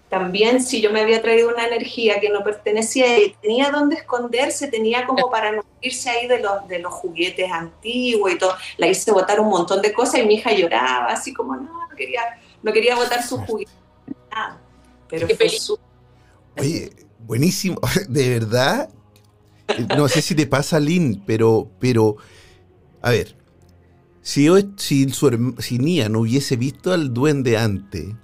[0.09, 3.07] también si yo me había traído una energía que no pertenecía
[3.41, 8.33] tenía dónde esconderse, tenía como para no irse ahí de los, de los juguetes antiguos
[8.33, 8.55] y todo.
[8.77, 11.97] La hice botar un montón de cosas y mi hija lloraba, así como, no, no
[11.97, 12.21] quería,
[12.63, 13.75] no quería botar sus juguetes.
[14.31, 14.61] Nada.
[15.09, 15.79] Pero Qué fue su-
[16.59, 17.81] Oye, buenísimo.
[18.09, 18.91] De verdad,
[19.97, 22.17] no sé si te pasa, Lynn, pero, pero,
[23.01, 23.35] a ver,
[24.23, 28.15] si, yo, si, su, si Nia no hubiese visto al duende antes,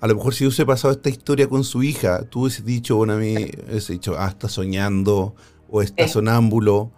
[0.00, 3.14] a lo mejor si hubiese pasado esta historia con su hija, tú hubieses dicho, bueno,
[3.14, 3.34] a mí,
[3.68, 5.34] hubiese dicho, ah, está soñando,
[5.68, 6.12] o está Sí.
[6.14, 6.92] sonámbulo,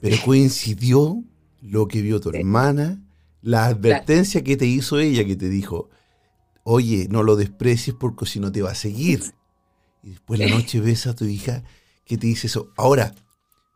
[0.00, 1.24] pero coincidió
[1.62, 2.36] lo que vio tu Sí.
[2.38, 3.02] hermana,
[3.40, 5.88] la advertencia que te hizo ella, que te dijo,
[6.64, 9.22] oye, no lo desprecies porque si no te va a seguir.
[10.02, 11.64] Y después la noche ves a tu hija
[12.04, 12.72] que te dice eso.
[12.76, 13.14] Ahora,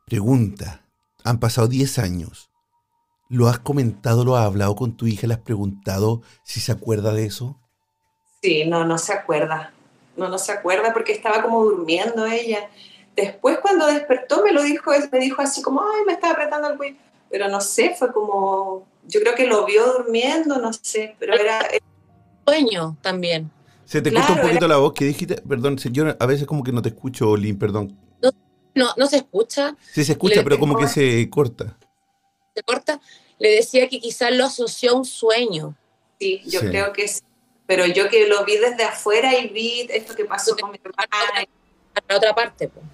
[0.06, 0.86] pregunta,
[1.24, 2.50] han pasado 10 años.
[3.32, 7.14] ¿Lo has comentado, lo has hablado con tu hija, le has preguntado si se acuerda
[7.14, 7.58] de eso?
[8.42, 9.72] Sí, no, no se acuerda.
[10.18, 12.68] No, no se acuerda porque estaba como durmiendo ella.
[13.16, 16.76] Después cuando despertó me lo dijo, me dijo así como, ay, me estaba apretando el
[16.76, 16.96] cuello.
[17.30, 21.60] Pero no sé, fue como, yo creo que lo vio durmiendo, no sé, pero era,
[22.46, 23.50] Sueño también.
[23.86, 26.62] Se te Claro, corta un poquito la voz que dijiste, perdón, yo a veces como
[26.62, 27.96] que no te escucho, Lynn, perdón.
[28.74, 31.76] No, no se escucha, Sí se escucha, Le- pero como que se corta.
[32.54, 33.00] se corta.
[33.42, 35.74] Le decía que quizás lo asoció a un sueño.
[36.20, 36.66] sí, yo Sí.
[36.68, 37.20] creo que sí.
[37.66, 41.08] Pero yo que lo vi desde afuera y vi esto que pasó con mi hermana.
[41.94, 42.68] A la otra parte.
[42.68, 42.84] pues.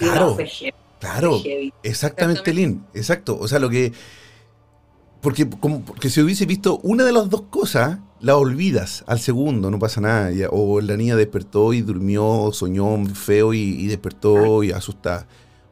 [0.00, 0.34] no, Claro.
[0.34, 1.50] fue heavy, Claro, fue
[1.82, 2.52] exactamente, Exactamente.
[2.54, 3.38] Lynn, exacto.
[3.40, 3.92] O sea, lo que...
[5.22, 9.70] Porque, como, porque si hubiese visto una de las dos cosas, la olvidas al segundo,
[9.70, 10.30] no pasa nada.
[10.32, 15.26] ya, o la niña despertó y durmió, soñó feo y, y despertó y asustada.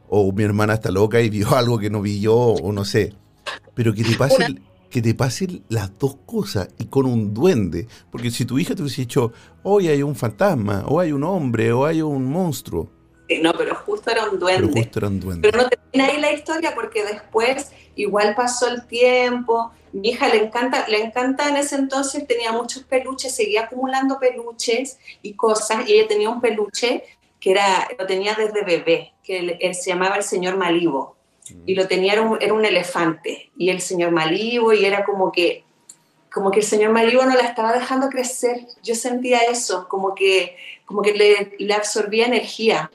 [0.09, 3.13] O mi hermana está loca y vio algo que no vi yo, o no sé.
[3.75, 7.87] Pero que te pase, Una- que te pasen las dos cosas y con un duende.
[8.11, 9.33] Porque si tu hija te hubiese dicho,
[9.63, 12.89] hoy hay un fantasma, o hay un hombre, o hay un monstruo.
[13.27, 14.81] Sí, No, pero justo era un Pero duende.
[14.81, 15.49] justo era un duende.
[15.51, 19.71] Pero no termina ahí la historia porque después igual pasó el tiempo.
[19.93, 24.99] Mi hija le encanta, le encanta en ese entonces, tenía muchos peluches, seguía acumulando peluches
[25.23, 25.89] y cosas.
[25.89, 27.03] Y ella tenía un peluche
[27.39, 31.14] que era, lo tenía desde bebé, que él, él se llamaba el señor Malibo.
[31.65, 33.51] Y lo tenía, era un, era un elefante.
[33.57, 35.63] Y el señor Malibo, y era como que,
[36.33, 38.65] como que el señor Malibo no la estaba dejando crecer.
[38.83, 42.91] Yo sentía eso, como que, como que le, le absorbía energía.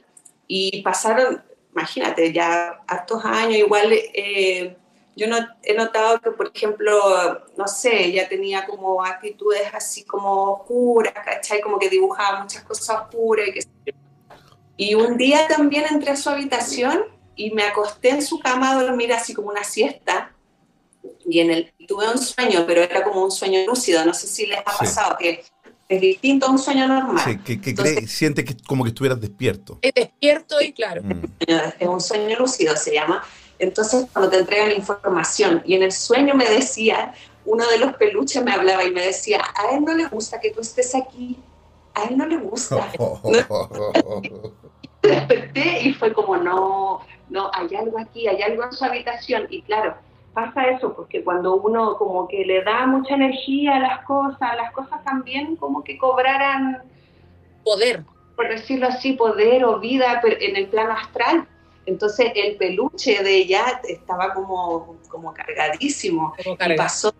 [0.47, 1.41] Y pasaron,
[1.71, 4.75] imagínate, ya hartos años, igual eh,
[5.15, 10.53] yo no, he notado que, por ejemplo, no sé, ella tenía como actitudes así como
[10.53, 11.61] oscuras, ¿cachai?
[11.61, 13.61] Como que dibujaba muchas cosas oscuras y que...
[14.77, 17.03] Y un día también entré a su habitación
[17.41, 20.31] y me acosté en su cama a dormir así como una siesta
[21.25, 24.45] y en el tuve un sueño, pero era como un sueño lúcido, no sé si
[24.45, 25.43] les ha pasado que
[25.89, 27.23] es distinto a un sueño normal.
[27.25, 29.79] Sí, que, que siente que como que estuvieras despierto.
[29.81, 31.01] Es despierto y claro.
[31.03, 31.25] Mm.
[31.79, 33.23] Es un sueño lúcido se llama.
[33.57, 37.13] Entonces cuando te entregan la información y en el sueño me decía,
[37.45, 40.51] uno de los peluches me hablaba y me decía, a él no le gusta que
[40.51, 41.39] tú estés aquí,
[41.95, 42.91] a él no le gusta.
[45.01, 49.47] Desperté y fue como, no, no, hay algo aquí, hay algo en su habitación.
[49.49, 49.95] Y claro,
[50.33, 54.71] pasa eso, porque cuando uno como que le da mucha energía a las cosas, las
[54.73, 56.83] cosas también como que cobraran
[57.63, 58.03] poder,
[58.35, 61.47] por decirlo así, poder o vida en el plano astral.
[61.85, 66.33] Entonces el peluche de ella estaba como, como cargadísimo.
[66.45, 67.13] y pasó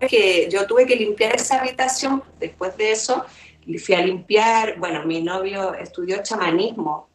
[0.00, 2.22] que yo tuve que limpiar esa habitación.
[2.40, 3.24] Después de eso,
[3.84, 4.78] fui a limpiar.
[4.78, 7.08] Bueno, mi novio estudió chamanismo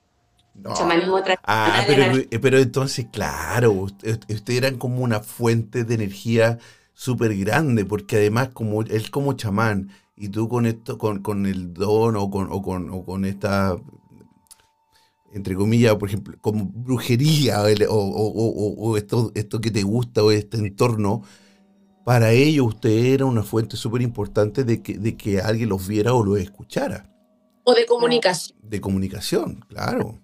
[1.44, 6.60] Ah, pero, eh, pero entonces, claro, ustedes eran como una fuente de energía
[6.94, 11.74] súper grande, porque además como él como chamán y tú con esto, con, con el
[11.74, 13.76] don o con, o con, o con esta
[15.34, 20.32] entre comillas, por ejemplo, como brujería o, o, o, esto, esto que te gusta o
[20.32, 21.24] este entorno,
[22.06, 26.14] para ello usted era una fuente súper importante de que, de que alguien los viera
[26.14, 27.10] o los escuchara.
[27.64, 28.58] O de comunicación.
[28.62, 30.20] De comunicación, claro.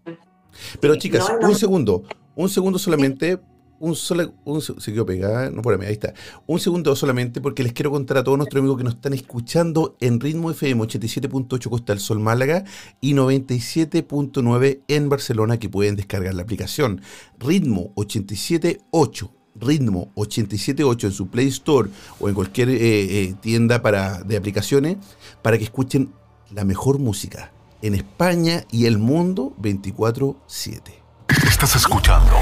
[0.80, 2.04] Pero chicas, un segundo,
[2.36, 3.40] un segundo solamente,
[3.80, 6.14] un solo, un, se quedó pegada, no, por ahí está.
[6.48, 9.96] Un segundo solamente porque les quiero contar a todos nuestros amigos que nos están escuchando
[10.02, 12.66] en Ritmo FM 87.8 Costa del Sol Málaga
[13.00, 17.02] y 97.9 en Barcelona que pueden descargar la aplicación
[17.40, 24.24] Ritmo 87.8 Ritmo 87.8 en su Play Store o en cualquier eh, eh, tienda para,
[24.24, 24.98] de aplicaciones
[25.42, 26.12] para que escuchen
[26.52, 31.02] la mejor música en España y el mundo 24/7.
[31.48, 32.34] Estás escuchando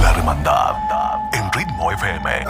[0.00, 0.74] La Hermandad
[1.32, 2.44] en Ritmo FM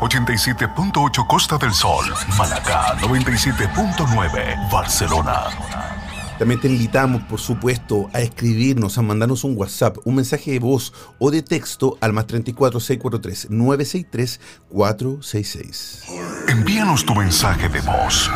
[0.00, 2.04] 87.8 Costa del Sol,
[2.36, 5.44] Málaga 97.9 Barcelona.
[6.38, 10.92] También te invitamos, por supuesto, a escribirnos, a mandarnos un WhatsApp, un mensaje de voz
[11.18, 16.02] o de texto al más 34 643 963 466.
[16.48, 18.30] Envíanos tu mensaje de voz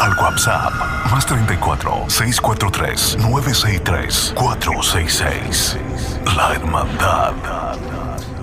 [0.00, 0.72] al WhatsApp
[1.10, 5.76] más 34 643 963 466.
[6.36, 7.34] La Hermandad.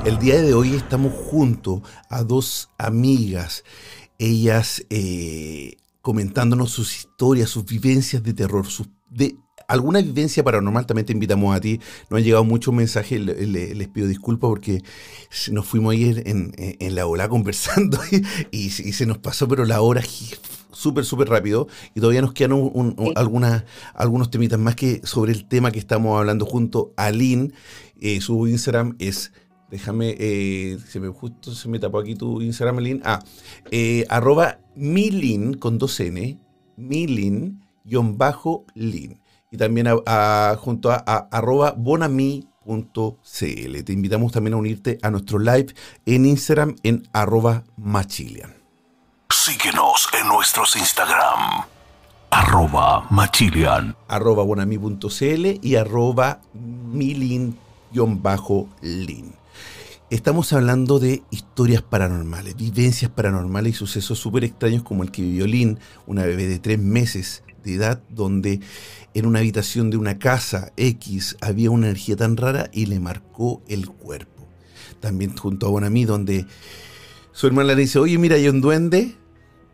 [0.06, 3.64] El día de hoy estamos junto a dos amigas.
[4.20, 9.36] Ellas eh, comentándonos sus historias, sus vivencias de terror, sus de
[9.68, 11.80] alguna vivencia paranormal también te invitamos a ti.
[12.12, 14.84] Nos han llegado muchos mensajes, les pido disculpas porque
[15.52, 19.82] nos fuimos ayer en, en, la ola conversando y, y, se nos pasó, pero la
[19.82, 20.04] hora
[20.72, 22.72] súper, súper rápido y todavía nos quedan
[23.16, 23.64] algunas,
[23.94, 27.54] algunos temitas más que sobre el tema que estamos hablando junto a Lynn.
[28.00, 29.32] Eh, su Instagram es,
[29.72, 33.02] déjame, eh, se me, justo se me tapó aquí tu Instagram, Lynn.
[33.04, 33.24] Ah,
[33.72, 36.40] eh, arroba milin con dos N,
[36.76, 39.20] milin guion bajo lin.
[39.50, 39.88] Y también
[40.58, 40.98] junto a,
[41.32, 42.44] arroba bonami.cl.
[43.84, 45.74] Te invitamos también a unirte a nuestro live
[46.06, 48.57] en Instagram en arroba machilian.
[49.30, 51.66] Síguenos en nuestros Instagram.
[52.32, 53.96] Arroba Machilian.
[54.08, 57.58] Bonami.cl y arroba milin-lin.
[60.10, 65.46] Estamos hablando de historias paranormales, vivencias paranormales y sucesos súper extraños como el que vivió
[65.46, 68.62] Lin, una bebé de tres meses de edad, donde
[69.14, 73.62] en una habitación de una casa X había una energía tan rara y le marcó
[73.68, 74.48] el cuerpo.
[75.02, 76.46] También junto a Bonami, donde
[77.38, 79.16] su hermana le dice, oye, mira, hay un duende,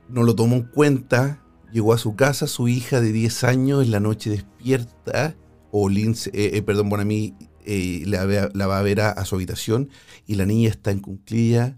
[0.10, 1.42] no lo tomó en cuenta,
[1.72, 5.38] llegó a su casa, su hija de 10 años en la noche despierta,
[5.72, 7.36] o Lince, eh, eh, perdón, bueno, a mí
[7.66, 9.90] eh, la, va a ver a, su habitación
[10.28, 11.78] y la niña está en cunclilla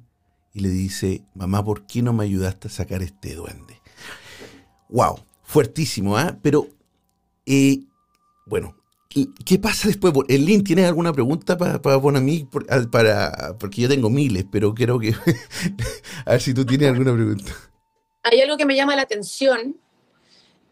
[0.54, 3.80] y le dice, mamá, ¿por qué no me ayudaste a sacar este duende?
[4.90, 6.40] Wow, fuertísimo, ¿ah?
[6.42, 6.68] Pero,
[8.48, 8.76] bueno,
[9.46, 10.14] ¿qué pasa después?
[10.28, 12.48] El Lin, ¿tienes alguna pregunta para, para, para mí?
[12.92, 15.14] Para, porque yo tengo miles, pero creo que...
[16.26, 17.52] a ver si tú tienes alguna pregunta
[18.26, 19.78] hay algo que me llama la atención,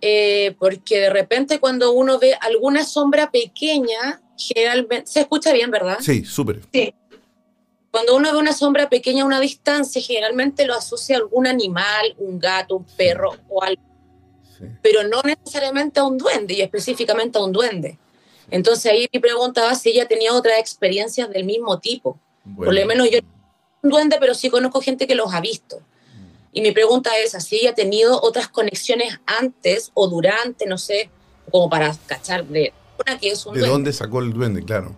[0.01, 5.97] eh, porque de repente cuando uno ve alguna sombra pequeña, generalmente, se escucha bien, ¿verdad?
[6.01, 6.61] Sí, súper.
[6.73, 6.93] Sí.
[7.91, 12.15] Cuando uno ve una sombra pequeña a una distancia, generalmente lo asocia a algún animal,
[12.17, 13.83] un gato, un perro o algo.
[14.81, 17.99] Pero no necesariamente a un duende y específicamente a un duende.
[18.53, 22.19] Entonces ahí me preguntaba si ella tenía otras experiencias del mismo tipo.
[22.55, 23.17] Por lo menos yo
[23.81, 25.81] un duende, pero sí conozco gente que los ha visto.
[26.51, 31.09] Y mi pregunta es, ¿así ella ha tenido otras conexiones antes o durante, no sé,
[31.49, 32.71] como para cachar de
[33.03, 34.63] una que es un ¿De dónde sacó el duende?
[34.63, 34.95] Claro.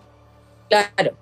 [0.67, 1.15] Claro.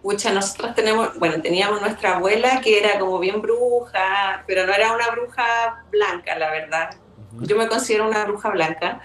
[0.00, 4.90] Pucha, nosotros tenemos, bueno, teníamos nuestra abuela que era como bien bruja, pero no era
[4.94, 6.96] una bruja blanca, la verdad.
[7.42, 9.02] Yo me considero una bruja blanca.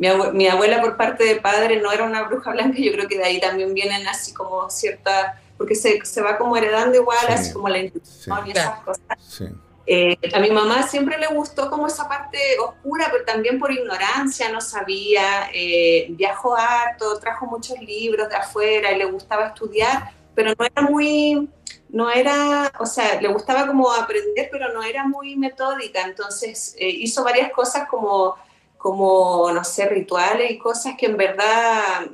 [0.00, 3.18] Mi, mi, abuela por parte de padre no era una bruja blanca, yo creo que
[3.18, 7.52] de ahí también vienen así como ciertas, porque se, se va como heredando igual, así
[7.52, 9.04] como la intuición y esas cosas.
[9.28, 9.46] Sí.
[9.92, 14.48] Eh, a mi mamá siempre le gustó como esa parte oscura, pero también por ignorancia,
[14.50, 20.52] no sabía, eh, viajó harto, trajo muchos libros de afuera y le gustaba estudiar, pero
[20.56, 21.50] no era muy,
[21.88, 26.88] no era, o sea, le gustaba como aprender, pero no era muy metódica, entonces eh,
[26.88, 28.36] hizo varias cosas como,
[28.80, 32.10] como, no sé, rituales y cosas que en verdad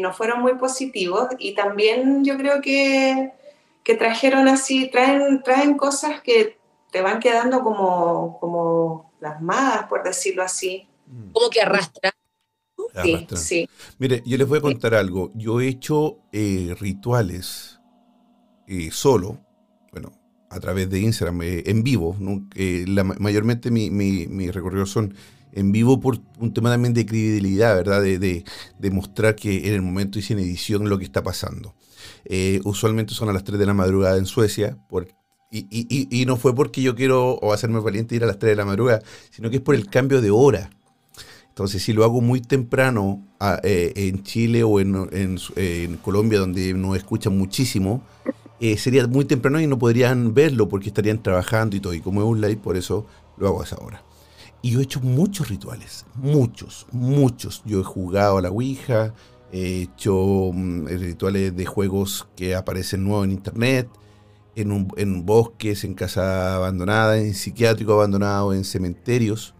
[0.00, 3.32] no fueron muy positivos y también yo creo que,
[3.84, 6.58] que trajeron así, traen, traen cosas que
[6.90, 10.86] te van quedando como, como plasmadas, por decirlo así.
[11.06, 11.32] Mm.
[11.32, 12.14] Como que arrastra.
[13.02, 13.68] Sí, sí.
[13.98, 15.30] Mire, yo les voy a contar algo.
[15.34, 17.80] Yo he hecho eh, rituales
[18.66, 19.38] eh, solo,
[19.92, 20.12] bueno,
[20.50, 22.16] a través de Instagram, eh, en vivo.
[22.56, 25.14] La, mayormente mis mi, recorridos son
[25.52, 28.02] en vivo por un tema también de credibilidad, ¿verdad?
[28.02, 31.74] De, de, mostrar que en el momento hice en edición lo que está pasando.
[32.64, 35.08] usualmente son a las 3 de la madrugada en Suecia, por,
[35.50, 38.50] y, y, y, no fue porque yo quiero o hacerme valiente ir a las 3
[38.50, 40.70] de la madrugada, sino que es por el cambio de hora.
[41.48, 43.20] Entonces, si lo hago muy temprano
[43.64, 48.02] eh, en Chile o en, en, Colombia, donde nos escuchan muchísimo,
[48.60, 51.94] eh, sería muy temprano y no podrían verlo porque estarían trabajando y todo.
[51.94, 53.06] Y como es un live, por eso
[53.36, 54.02] lo hago a esa hora.
[54.62, 57.62] Y yo he hecho muchos rituales, muchos, muchos.
[57.64, 59.14] Yo he jugado a la Ouija,
[59.52, 63.88] he hecho mm, rituales de juegos que aparecen nuevos en internet
[64.60, 69.54] en, un, en bosques, en casas abandonadas, en psiquiátricos abandonados, en cementerios.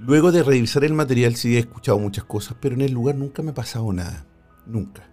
[0.00, 3.42] Luego de revisar el material sí he escuchado muchas cosas, pero en el lugar nunca
[3.42, 4.26] me ha pasado nada.
[4.66, 5.08] Nunca.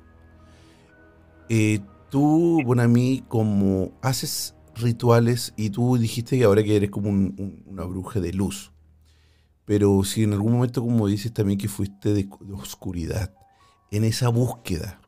[1.49, 1.81] Eh,
[2.13, 8.19] tú, Bonami, como haces rituales y tú dijiste que ahora que eres como una bruja
[8.19, 8.71] de luz.
[9.65, 13.33] Pero si en algún momento, como dices también que fuiste de, de oscuridad,
[13.89, 15.01] en esa búsqueda,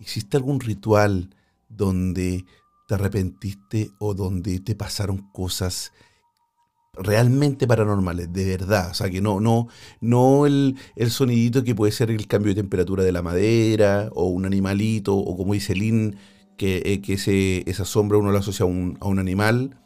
[0.00, 1.30] ¿hiciste algún ritual
[1.68, 2.44] donde
[2.88, 5.92] te arrepentiste o donde te pasaron cosas
[6.94, 8.90] realmente paranormales, de verdad.
[8.90, 9.68] O sea, que no, no,
[10.00, 14.26] no el, el, sonidito que puede ser el cambio de temperatura de la madera, o
[14.26, 16.16] un animalito, o como dice Lynn,
[16.60, 19.78] que, eh, que ese, esa sombra uno la asocia a un, a un, animal.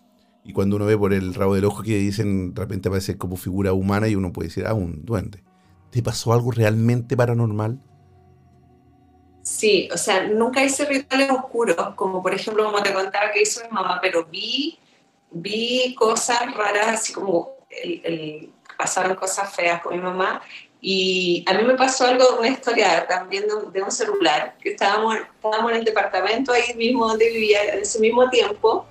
[0.43, 3.37] Y cuando uno ve por el rabo del ojo que dicen, de repente aparece como
[3.37, 5.45] figura humana y uno puede decir, ah, un duende.
[5.93, 7.79] ¿Te pasó algo realmente paranormal?
[9.43, 13.63] Sí, o sea, nunca hice rituales oscuros, como por ejemplo, como te contaba que hizo
[13.63, 14.77] mi mamá, pero vi,
[15.31, 20.43] vi cosas raras, así como el, pasaron cosas feas con mi mamá.
[20.87, 25.73] Y a mí me pasó algo, una historia también de, un celular, que estábamos, estábamos
[25.73, 28.85] en el departamento ahí mismo donde vivía en ese mismo tiempo,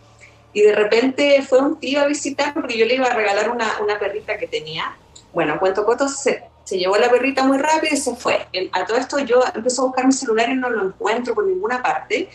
[0.53, 3.79] y de repente fue un tío a visitar porque yo le iba a regalar una,
[3.79, 4.97] una perrita que tenía.
[5.33, 8.47] Bueno, cuento corto, se, se llevó la perrita muy rápido y se fue.
[8.71, 11.83] A todo esto yo empiezo a buscar mi celular y no lo encuentro por ninguna
[11.83, 12.27] parte.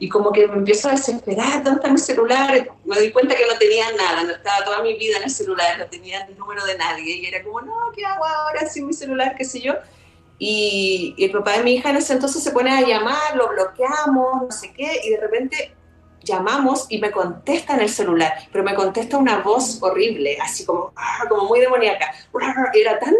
[0.00, 2.70] Y como que me empiezo a desesperar, ¿dónde está mi celular?
[2.84, 5.78] Me doy cuenta que no tenía nada, no estaba toda mi vida en el celular,
[5.78, 7.16] no tenía el número de nadie.
[7.16, 9.34] Y era como, no, ¿qué hago ahora sin mi celular?
[9.36, 9.74] ¿Qué sé yo?
[10.38, 13.48] Y, y el papá de mi hija en ese entonces se pone a llamar, lo
[13.50, 15.74] bloqueamos, no sé qué, y de repente
[16.22, 20.92] llamamos y me contesta en el celular, pero me contesta una voz horrible, así como,
[20.96, 22.12] ah, como muy demoníaca.
[22.74, 23.14] Era tan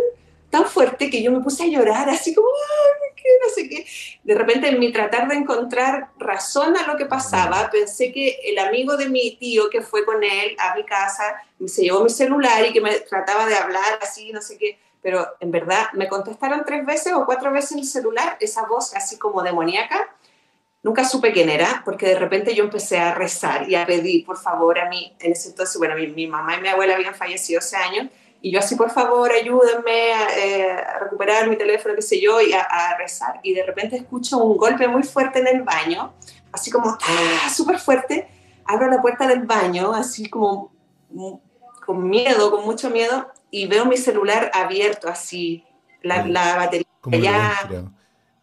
[0.50, 2.48] tan fuerte que yo me puse a llorar, así como,
[3.14, 3.28] ¿qué?
[3.42, 3.86] no sé qué.
[4.24, 8.58] De repente, en mi tratar de encontrar razón a lo que pasaba, pensé que el
[8.58, 11.36] amigo de mi tío que fue con él a mi casa,
[11.66, 14.78] se llevó mi celular y que me trataba de hablar así, no sé qué.
[15.02, 18.94] Pero en verdad me contestaron tres veces o cuatro veces en el celular esa voz
[18.94, 20.14] así como demoníaca.
[20.82, 24.38] Nunca supe quién era, porque de repente yo empecé a rezar y a pedir, por
[24.38, 27.58] favor, a mí, en ese entonces, bueno, mi, mi mamá y mi abuela habían fallecido
[27.58, 28.08] hace años,
[28.42, 32.52] y yo así, por favor, ayúdenme eh, a, recuperar mi teléfono, qué sé yo, y
[32.52, 33.40] a, rezar.
[33.42, 36.14] Y de repente escucho un golpe muy fuerte en el baño,
[36.52, 37.50] así como, ¡ah!
[37.54, 38.28] súper fuerte.
[38.64, 40.72] Abro la puerta del baño, así como
[41.84, 45.64] con miedo, con mucho miedo, y veo mi celular abierto, así,
[46.02, 47.68] la, la batería ya...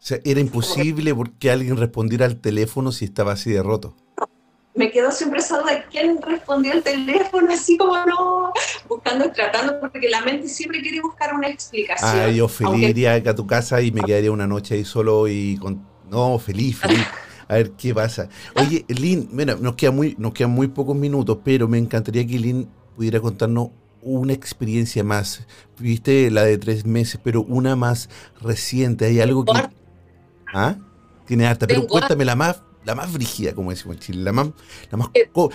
[0.00, 3.96] sea, era imposible porque alguien respondiera al teléfono si estaba así de roto
[4.78, 8.52] me quedó siempre esa duda de quién respondió el teléfono, así como no,
[9.08, 12.20] buscando, tratando, porque la mente siempre quiere buscar una explicación.
[12.20, 15.56] Ah, yo feliz iría a tu casa y me quedaría una noche ahí solo y
[15.58, 15.86] con...
[16.10, 17.06] No, feliz, feliz.
[17.48, 18.28] a ver qué pasa.
[18.56, 22.38] Oye, Lynn, mira, nos, queda muy, nos quedan muy pocos minutos, pero me encantaría que
[22.38, 23.70] Lynn pudiera contarnos
[24.02, 25.46] una experiencia más.
[25.78, 28.08] Viste la de tres meses, pero una más
[28.40, 29.06] reciente.
[29.06, 29.52] Hay algo que.
[30.54, 30.76] ¿Ah?
[31.26, 34.22] Tiene harta, pero cuéntame la más, la más brígida, como decimos en Chile.
[34.22, 34.48] La más.
[34.90, 35.30] La más eh.
[35.34, 35.50] o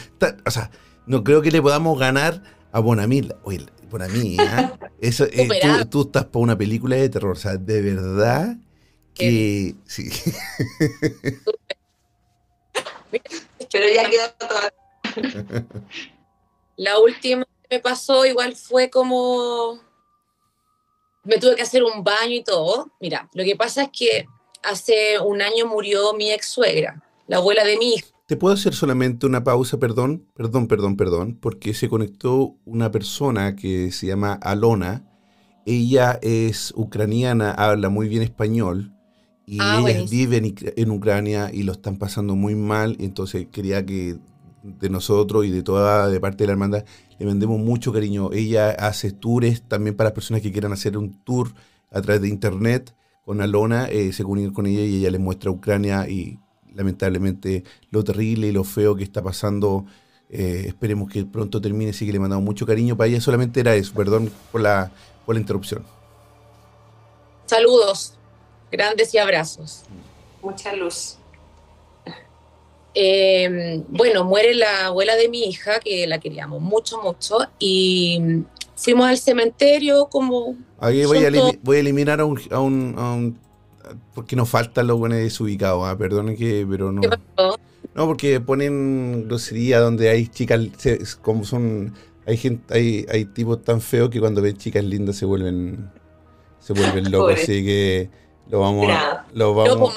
[0.51, 0.69] sea,
[1.07, 2.43] no creo que le podamos ganar
[2.73, 3.33] a Bonamil.
[3.43, 4.71] Oye, Bonamil, ¿eh?
[4.99, 5.47] Eso, eh,
[5.89, 7.31] tú, estás para una película de terror.
[7.31, 8.57] O sea, de verdad
[9.13, 9.75] que.
[9.85, 10.09] Sí.
[13.71, 14.73] pero ya quedó toda.
[16.75, 19.79] La última me pasó igual fue como...
[21.23, 22.91] Me tuve que hacer un baño y todo.
[22.99, 24.25] Mira, lo que pasa es que
[24.63, 28.12] hace un año murió mi ex suegra, la abuela de mi hija.
[28.25, 29.79] ¿Te puedo hacer solamente una pausa?
[29.79, 35.05] Perdón, perdón, perdón, perdón, porque se conectó una persona que se llama Alona.
[35.65, 38.93] Ella es ucraniana, habla muy bien español
[39.45, 42.95] y ah, ella vive en, en, Ucrania y lo están pasando muy mal.
[42.99, 44.17] Entonces quería que
[44.63, 46.85] de nosotros y de toda de parte de la hermandad
[47.19, 48.31] le vendemos mucho cariño.
[48.31, 51.53] Ella hace tours también para personas que quieran hacer un tour
[51.91, 52.95] a través de internet
[53.25, 56.39] con Alona, eh, se comunican con ella y ella les muestra Ucrania y
[56.75, 59.85] lamentablemente lo terrible y lo feo que está pasando.
[60.29, 62.97] Eh, esperemos que pronto termine, así que le mandamos mucho cariño.
[62.97, 64.91] Para ella solamente era eso, perdón por la,
[65.25, 65.85] por la interrupción.
[67.45, 68.13] Saludos,
[68.71, 69.83] grandes y abrazos.
[70.41, 71.17] Mucha luz.
[72.95, 78.43] Eh, bueno, muere la abuela de mi hija, que la queríamos mucho, mucho, y
[78.75, 80.55] fuimos al cementerio como...
[80.79, 81.31] Ahí voy, a,
[81.63, 83.39] voy a, eliminar a un, a un,
[84.13, 85.97] porque nos faltan los buenos desubicados, ¿ah?
[85.97, 87.01] perdonen que, pero no...
[87.95, 90.61] No, porque ponen grosería donde hay chicas,
[91.21, 91.93] como son,
[92.25, 95.91] hay gente, hay, hay tipos tan feos que cuando ven chicas lindas se vuelven,
[96.59, 98.09] se vuelven locos, así que
[98.49, 98.87] lo vamos,
[99.33, 99.93] lo vamos,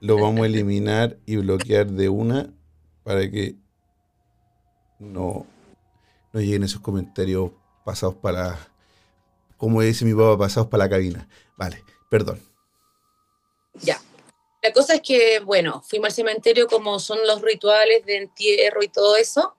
[0.00, 2.50] lo vamos a eliminar y bloquear de una
[3.02, 3.56] para que
[4.98, 5.44] no,
[6.32, 7.50] no lleguen esos comentarios
[7.84, 8.58] pasados para,
[9.58, 11.28] como dice mi papá, pasados para la cabina.
[11.58, 12.38] Vale, perdón.
[13.74, 14.00] Ya.
[14.62, 18.88] La cosa es que, bueno, fuimos al cementerio como son los rituales de entierro y
[18.88, 19.56] todo eso.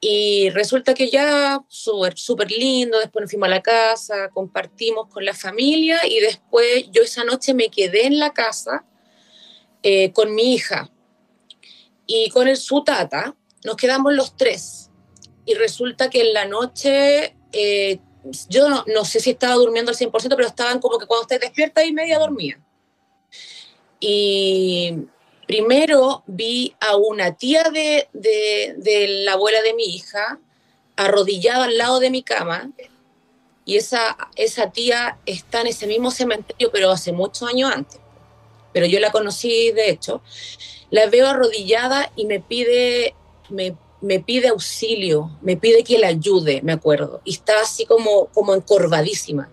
[0.00, 5.24] Y resulta que ya súper super lindo, después nos fuimos a la casa, compartimos con
[5.24, 8.84] la familia y después yo esa noche me quedé en la casa
[9.82, 10.90] eh, con mi hija
[12.06, 13.34] y con el, su tata,
[13.64, 14.90] nos quedamos los tres.
[15.46, 17.98] Y resulta que en la noche, eh,
[18.48, 21.84] yo no, sé si estaba durmiendo al 100%, pero estaban como que cuando usted despierta
[21.84, 22.63] y media dormía.
[24.06, 24.92] Y
[25.46, 30.38] primero vi a una tía de, de, la abuela de mi hija
[30.94, 32.70] arrodillada al lado de mi cama.
[33.64, 37.98] Y esa, esa tía está en ese mismo cementerio, pero hace muchos años antes.
[38.74, 40.20] Pero yo la conocí de hecho,
[40.90, 43.14] la veo arrodillada y me pide,
[43.48, 48.26] me, me pide auxilio, me pide que la ayude, me acuerdo, y está así como,
[48.34, 49.48] como encorvadísima,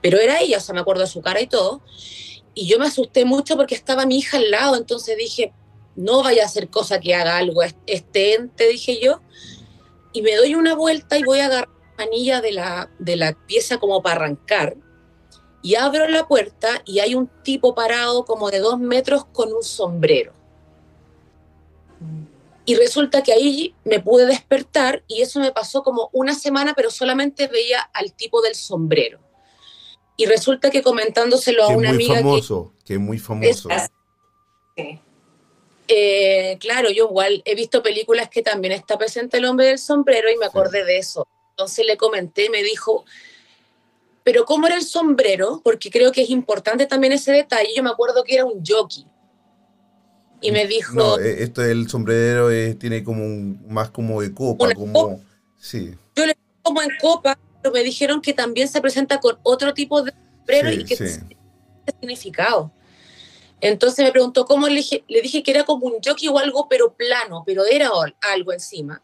[0.00, 1.80] pero era ella, o sea, me acuerdo de su cara y todo,
[2.56, 5.52] y yo me asusté mucho porque estaba mi hija al lado, entonces dije,
[5.94, 9.20] no vaya a hacer cosa que haga algo este ente, dije yo,
[10.14, 13.34] y me doy una vuelta y voy a agarrar la manilla de la, de la
[13.46, 14.74] pieza como para arrancar,
[15.62, 19.62] y abro la puerta y hay un tipo parado como de dos metros con un
[19.62, 20.32] sombrero.
[22.64, 26.90] Y resulta que ahí me pude despertar y eso me pasó como una semana, pero
[26.90, 29.25] solamente veía al tipo del sombrero.
[30.16, 32.16] Y resulta que comentándoselo a una amiga.
[32.16, 33.68] Famoso, que, es muy famoso.
[35.88, 40.30] Eh, claro, yo igual he visto películas que también está presente el hombre del sombrero
[40.30, 41.26] y me acordé de eso.
[41.50, 43.04] Entonces le comenté, me dijo,
[44.24, 47.90] pero cómo era el sombrero, porque creo que es importante también ese detalle, yo me
[47.90, 49.06] acuerdo que era un jockey.
[50.40, 50.94] Y me dijo...
[50.94, 55.20] No, eh, esto del sombrero tiene como un, más como de copa, como...
[55.58, 55.94] Sí.
[56.14, 57.38] Yo le como en copa,
[57.70, 61.26] me dijeron que también se presenta con otro tipo de sombrero y que tiene
[62.00, 62.70] significado.
[63.60, 66.68] Entonces me preguntó cómo le dije, le dije que era como un jockey o algo,
[66.68, 67.90] pero plano, pero era
[68.20, 69.00] algo encima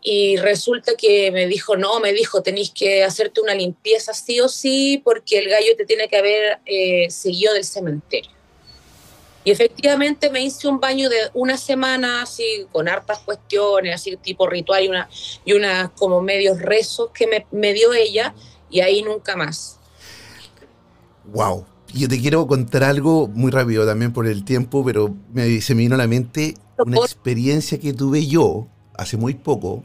[0.00, 4.48] y resulta que me dijo, no, me dijo, tenéis que hacerte una limpieza sí o
[4.48, 8.30] sí porque el gallo te tiene que haber eh, seguido del cementerio.
[9.44, 14.46] Y efectivamente me hice un baño de una semana así con hartas cuestiones, así tipo
[14.46, 15.08] ritual y una
[15.44, 18.34] y unas como medios rezos que me, me dio ella
[18.68, 19.78] y ahí nunca más.
[21.32, 21.64] Wow.
[21.94, 25.82] Yo te quiero contar algo muy rápido también por el tiempo, pero me, se me
[25.82, 29.84] vino a la mente una experiencia que tuve yo hace muy poco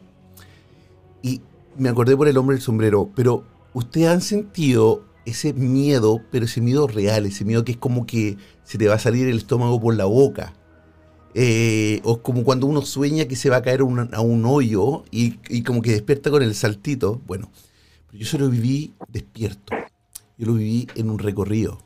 [1.22, 1.42] y
[1.78, 6.60] me acordé por el hombre del sombrero, pero ¿ustedes han sentido ese miedo, pero ese
[6.62, 9.80] miedo real, ese miedo que es como que se te va a salir el estómago
[9.80, 10.54] por la boca?
[11.36, 15.40] Eh, o como cuando uno sueña que se va a caer a un hoyo y,
[15.50, 17.22] y, como que despierta con el saltito.
[17.26, 17.50] Bueno,
[18.12, 19.76] yo solo viví despierto.
[20.38, 21.80] Yo lo viví en un recorrido.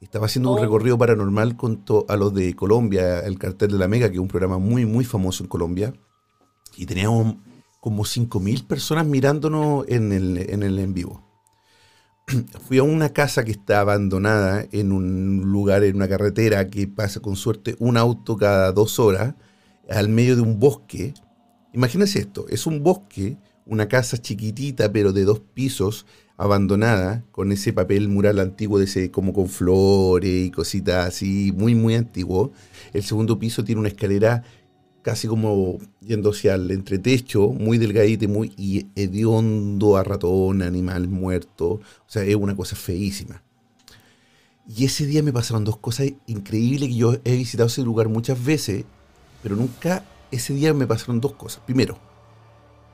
[0.00, 0.62] Estaba haciendo un oh.
[0.62, 4.28] recorrido paranormal con a los de Colombia, el cartel de la Mega, que es un
[4.28, 5.92] programa muy, muy famoso en Colombia.
[6.76, 7.36] Y teníamos
[7.80, 11.27] como 5.000 personas mirándonos en el en, el en vivo.
[12.66, 17.20] Fui a una casa que está abandonada en un lugar, en una carretera, que pasa
[17.20, 19.34] con suerte un auto cada dos horas,
[19.88, 21.14] al medio de un bosque.
[21.72, 26.06] Imagínense esto, es un bosque, una casa chiquitita, pero de dos pisos,
[26.36, 31.74] abandonada, con ese papel mural antiguo, de ese, como con flores y cositas así, muy,
[31.74, 32.52] muy antiguo.
[32.92, 34.44] El segundo piso tiene una escalera
[35.08, 41.66] casi como yendo hacia el entretecho, muy delgadito muy y hediondo a ratón, animal muerto.
[41.66, 43.42] O sea, es una cosa feísima.
[44.68, 48.44] Y ese día me pasaron dos cosas increíbles que yo he visitado ese lugar muchas
[48.44, 48.84] veces,
[49.42, 51.62] pero nunca ese día me pasaron dos cosas.
[51.64, 51.98] Primero,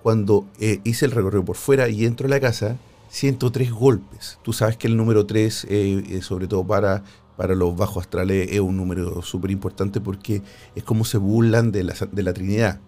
[0.05, 2.77] cuando eh, hice el recorrido por fuera y entro a la casa,
[3.09, 4.39] 103 golpes.
[4.45, 7.03] Tú sabes que el número 3, eh, sobre todo para,
[7.37, 10.43] para los bajos astrales, es un número súper importante porque
[10.75, 12.81] es como se burlan de la, de la Trinidad,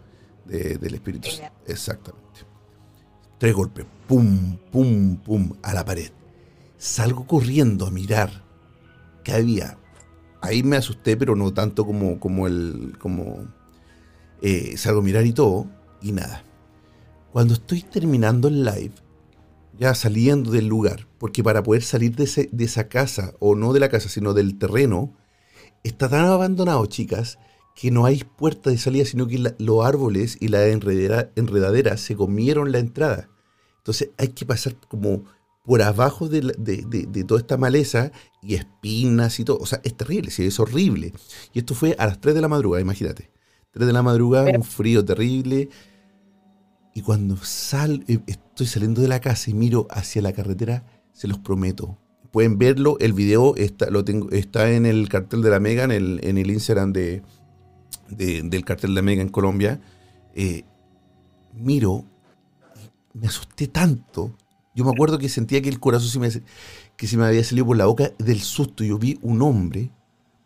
[0.45, 1.29] del Espíritu.
[1.67, 2.41] Exactamente.
[3.39, 6.11] Tres golpes, pum, pum, pum, a la pared.
[6.79, 8.45] Salgo corriendo a mirar
[9.25, 9.79] qué había.
[10.41, 12.97] Ahí me asusté, pero no tanto como, como el.
[12.99, 13.47] como.
[14.43, 15.67] Eh, salgo a mirar y todo,
[16.01, 16.45] y nada.
[17.33, 18.93] Cuando estoy terminando el live,
[19.79, 23.81] ya saliendo del lugar, porque para poder salir de, de, esa casa, o no de
[23.81, 25.14] la casa, sino del terreno,
[25.83, 27.39] está tan abandonado, chicas,
[27.74, 32.16] que no hay puerta de salida, sino que los árboles y la enredera, enredadera se
[32.16, 33.29] comieron la entrada.
[33.79, 35.24] Entonces hay que pasar como
[35.64, 39.59] por abajo de, de, toda esta maleza y espinas y todo.
[39.59, 41.12] O sea, es terrible, sí, es horrible.
[41.53, 43.31] Y esto fue a las 3 de la madrugada, imagínate.
[43.72, 45.68] 3 de la madrugada, un frío terrible.
[46.97, 50.83] Y cuando sal, eh, estoy saliendo de la casa y miro hacia la carretera,
[51.13, 51.99] se los prometo.
[52.31, 55.91] Pueden verlo, el video está, lo tengo, está en el cartel de la Mega, en
[55.91, 57.23] el, en el Instagram de,
[58.09, 59.79] del cartel de la Mega en Colombia.
[60.35, 60.65] Eh,
[61.53, 62.07] miro,
[63.13, 64.35] me asusté tanto.
[64.75, 66.47] Yo me acuerdo que sentía que el corazón se me,
[66.97, 68.85] que se me había salido por la boca del susto.
[68.85, 69.91] Yo vi un hombre,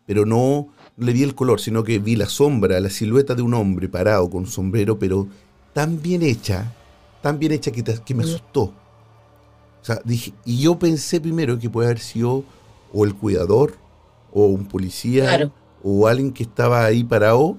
[0.05, 3.53] pero no le vi el color, sino que vi la sombra, la silueta de un
[3.53, 5.29] hombre parado con sombrero, pero
[5.73, 6.73] tan bien hecha,
[7.21, 8.73] tan bien hecha que, que me asustó.
[9.81, 12.43] O sea, dije, y yo pensé primero que puede haber sido
[12.93, 13.75] o el cuidador,
[14.31, 15.51] o un policía,
[15.83, 17.57] o alguien que estaba ahí parado,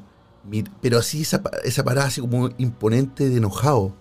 [0.80, 3.94] pero así esa, esa parada así como imponente de enojado.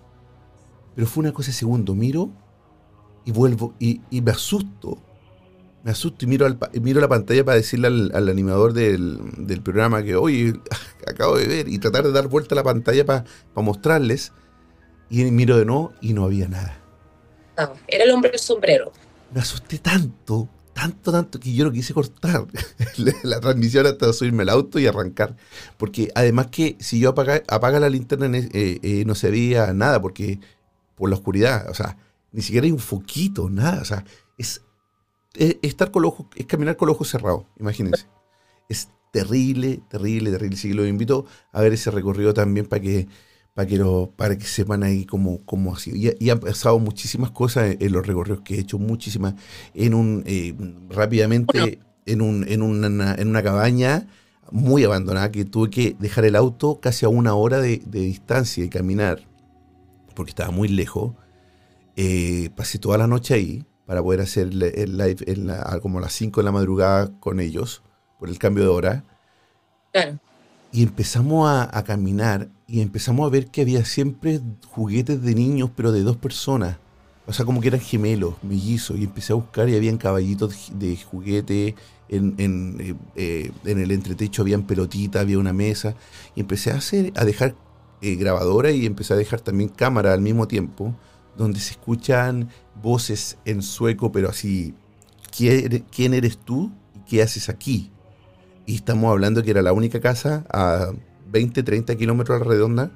[0.94, 2.30] Pero fue una cosa de segundo, miro
[3.24, 4.98] y vuelvo y, me asusto.
[5.84, 10.02] Me asusto y miro, al, miro la pantalla para decirle al, animador del, del, programa
[10.02, 10.54] que, oye,
[11.08, 13.24] acabo de ver, y tratar de dar vuelta a la pantalla para
[13.56, 14.32] mostrarles.
[15.10, 16.80] Y miro de nuevo y no había nada.
[17.86, 18.92] era el hombre del sombrero.
[19.34, 22.46] Me asusté tanto, tanto, tanto, que yo no quise cortar
[23.22, 25.36] la, transmisión hasta subirme al auto y arrancar.
[25.76, 30.00] Porque además que si yo apaga, apaga la linterna eh, eh, no se veía nada,
[30.00, 30.38] porque
[30.94, 31.98] por la oscuridad, o sea,
[32.32, 33.82] ni siquiera hay un foquito, nada.
[33.82, 34.04] O sea,
[34.38, 34.62] es,
[35.36, 38.06] es estar con los ojos, es caminar con los ojos cerrados, imagínense.
[38.68, 40.56] Es terrible, terrible, terrible.
[40.56, 43.06] Así que los invito a ver ese recorrido también para que,
[43.54, 45.96] para que, lo, para que sepan ahí cómo, cómo ha sido.
[45.96, 49.34] Y, han pasado muchísimas cosas en, los recorridos que he hecho, muchísimas.
[49.74, 50.54] En un, eh,
[50.88, 54.08] rápidamente, en, un, en, una, en una cabaña
[54.50, 58.68] muy abandonada que tuve que dejar el auto casi a una hora de, distancia y
[58.68, 59.22] caminar,
[60.14, 61.14] porque estaba muy lejos.
[61.96, 66.12] Eh, pasé toda la noche ahí para poder hacer el live en como a las
[66.12, 67.82] 5 de la madrugada con ellos
[68.18, 69.04] por el cambio de hora.
[70.70, 75.92] Y empezamos a, caminar y empezamos a ver que había siempre juguetes de niños, pero
[75.92, 76.78] de dos personas.
[77.26, 78.98] O sea, como que eran gemelos, mellizos.
[78.98, 81.74] Y empecé a buscar y habían caballitos de juguete.
[82.08, 85.94] En, en, eh, eh, en el entretecho habían pelotitas, había una mesa.
[86.34, 87.54] Y empecé a, hacer, a dejar
[88.00, 90.94] eh, grabadora y empecé a dejar también cámara al mismo tiempo,
[91.36, 92.48] donde se escuchan
[92.80, 94.74] voces en sueco, pero así,
[95.30, 96.72] ¿quién eres tú?
[96.94, 97.92] ¿Y qué haces aquí?
[98.66, 100.92] y estamos hablando que era la única casa a
[101.30, 102.90] 20, 30 kilómetros a la redonda.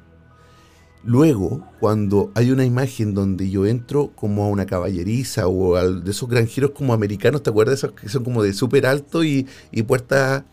[1.05, 6.11] Luego, cuando hay una imagen donde yo entro como a una caballeriza o a de
[6.11, 7.79] esos granjeros como americanos, ¿te acuerdas?
[7.79, 10.47] Esos que son como de súper alto y, y puerta...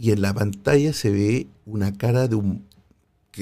[0.00, 2.67] Y en la pantalla se ve una cara de un...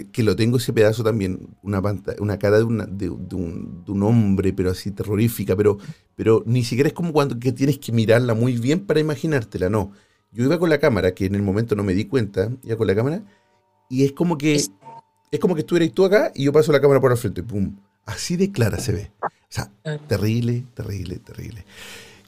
[0.04, 1.82] Que, lo tengo ese pedazo también, una,
[2.18, 5.78] una cara de, una, de, un, de, un, hombre, pero así terrorífica, pero,
[6.14, 9.92] pero ni siquiera es como cuando que tienes que mirarla muy bien para imaginártela, no
[10.36, 12.86] yo iba con la cámara, que en el momento no me di cuenta, iba con
[12.86, 13.22] la cámara,
[13.88, 17.00] y es como que es como que estuvieras tú acá y yo paso la cámara
[17.00, 17.76] por el frente, pum.
[18.04, 19.10] Así de clara se ve.
[19.22, 19.70] O sea,
[20.06, 21.64] terrible, terrible, terrible.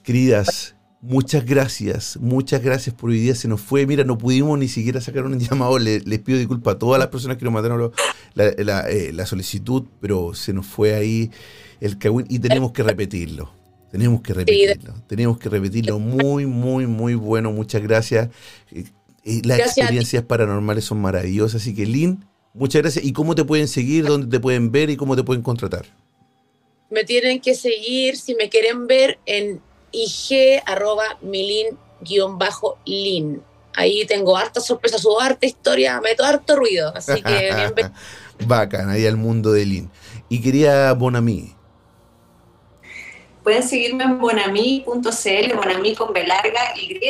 [0.03, 3.35] Queridas, muchas gracias, muchas gracias por hoy día.
[3.35, 5.79] Se nos fue, mira, no pudimos ni siquiera sacar un llamado.
[5.79, 7.93] les pido disculpas a todas las personas que nos mandaron
[8.37, 11.31] eh, la, solicitud, pero se nos fue ahí
[11.81, 13.53] el cagüín y tenemos que repetirlo.
[13.91, 14.95] Tenemos que repetirlo.
[15.07, 15.99] Tenemos que repetirlo.
[15.99, 17.53] Muy, muy, muy bueno.
[17.53, 18.29] Muchas gracias.
[18.71, 18.85] Eh,
[19.25, 21.63] eh, las experiencias paranormales son maravillosas.
[21.63, 23.05] Así que, Lynn, muchas gracias.
[23.05, 24.05] ¿Y cómo te pueden seguir?
[24.05, 24.91] ¿Dónde te pueden ver?
[24.91, 25.87] ¿Y cómo te pueden contratar?
[26.91, 29.61] Me tienen que seguir, si me quieren ver, en
[29.93, 31.83] ig arroba milin-lin.
[33.75, 36.93] Ahí tengo harta sorpresa, su harta historia, meto harto ruido.
[36.95, 37.93] Así que bienvenido.
[38.47, 39.91] Bacán, ahí al mundo de Lin.
[40.29, 41.55] Y quería Bonami.
[43.43, 47.01] Pueden seguirme en bonami.cl, bonami con B larga Y.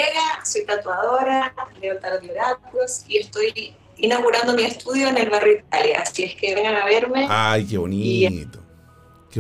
[0.44, 6.02] Soy tatuadora, leo tarot de oráculos y estoy inaugurando mi estudio en el barrio Italia.
[6.02, 7.26] Así es que vengan a verme.
[7.28, 8.60] Ay, qué bonito.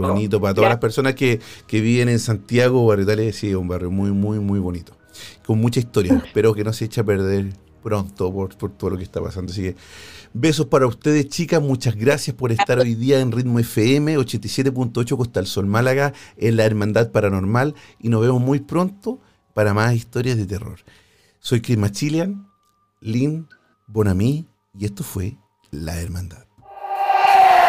[0.00, 0.40] Qué bonito.
[0.40, 1.40] Para todas las personas que,
[1.70, 4.92] viven en Santiago, Barrio Italia, sí, es un barrio muy, muy, muy bonito.
[5.44, 6.22] Con mucha historia.
[6.24, 9.52] Espero que no se eche a perder pronto por, por todo lo que está pasando.
[9.52, 9.76] Así que
[10.32, 11.60] besos para ustedes, chicas.
[11.60, 16.56] Muchas gracias por estar hoy día en Ritmo FM 87.8 Costa del Sol Málaga, en
[16.56, 17.74] la Hermandad Paranormal.
[17.98, 19.20] Y nos vemos muy pronto
[19.54, 20.78] para más historias de terror.
[21.40, 22.48] Soy Chris Machilian,
[23.00, 23.48] Lynn
[23.86, 24.46] Bonamí,
[24.78, 25.38] y esto fue
[25.70, 26.47] La Hermandad.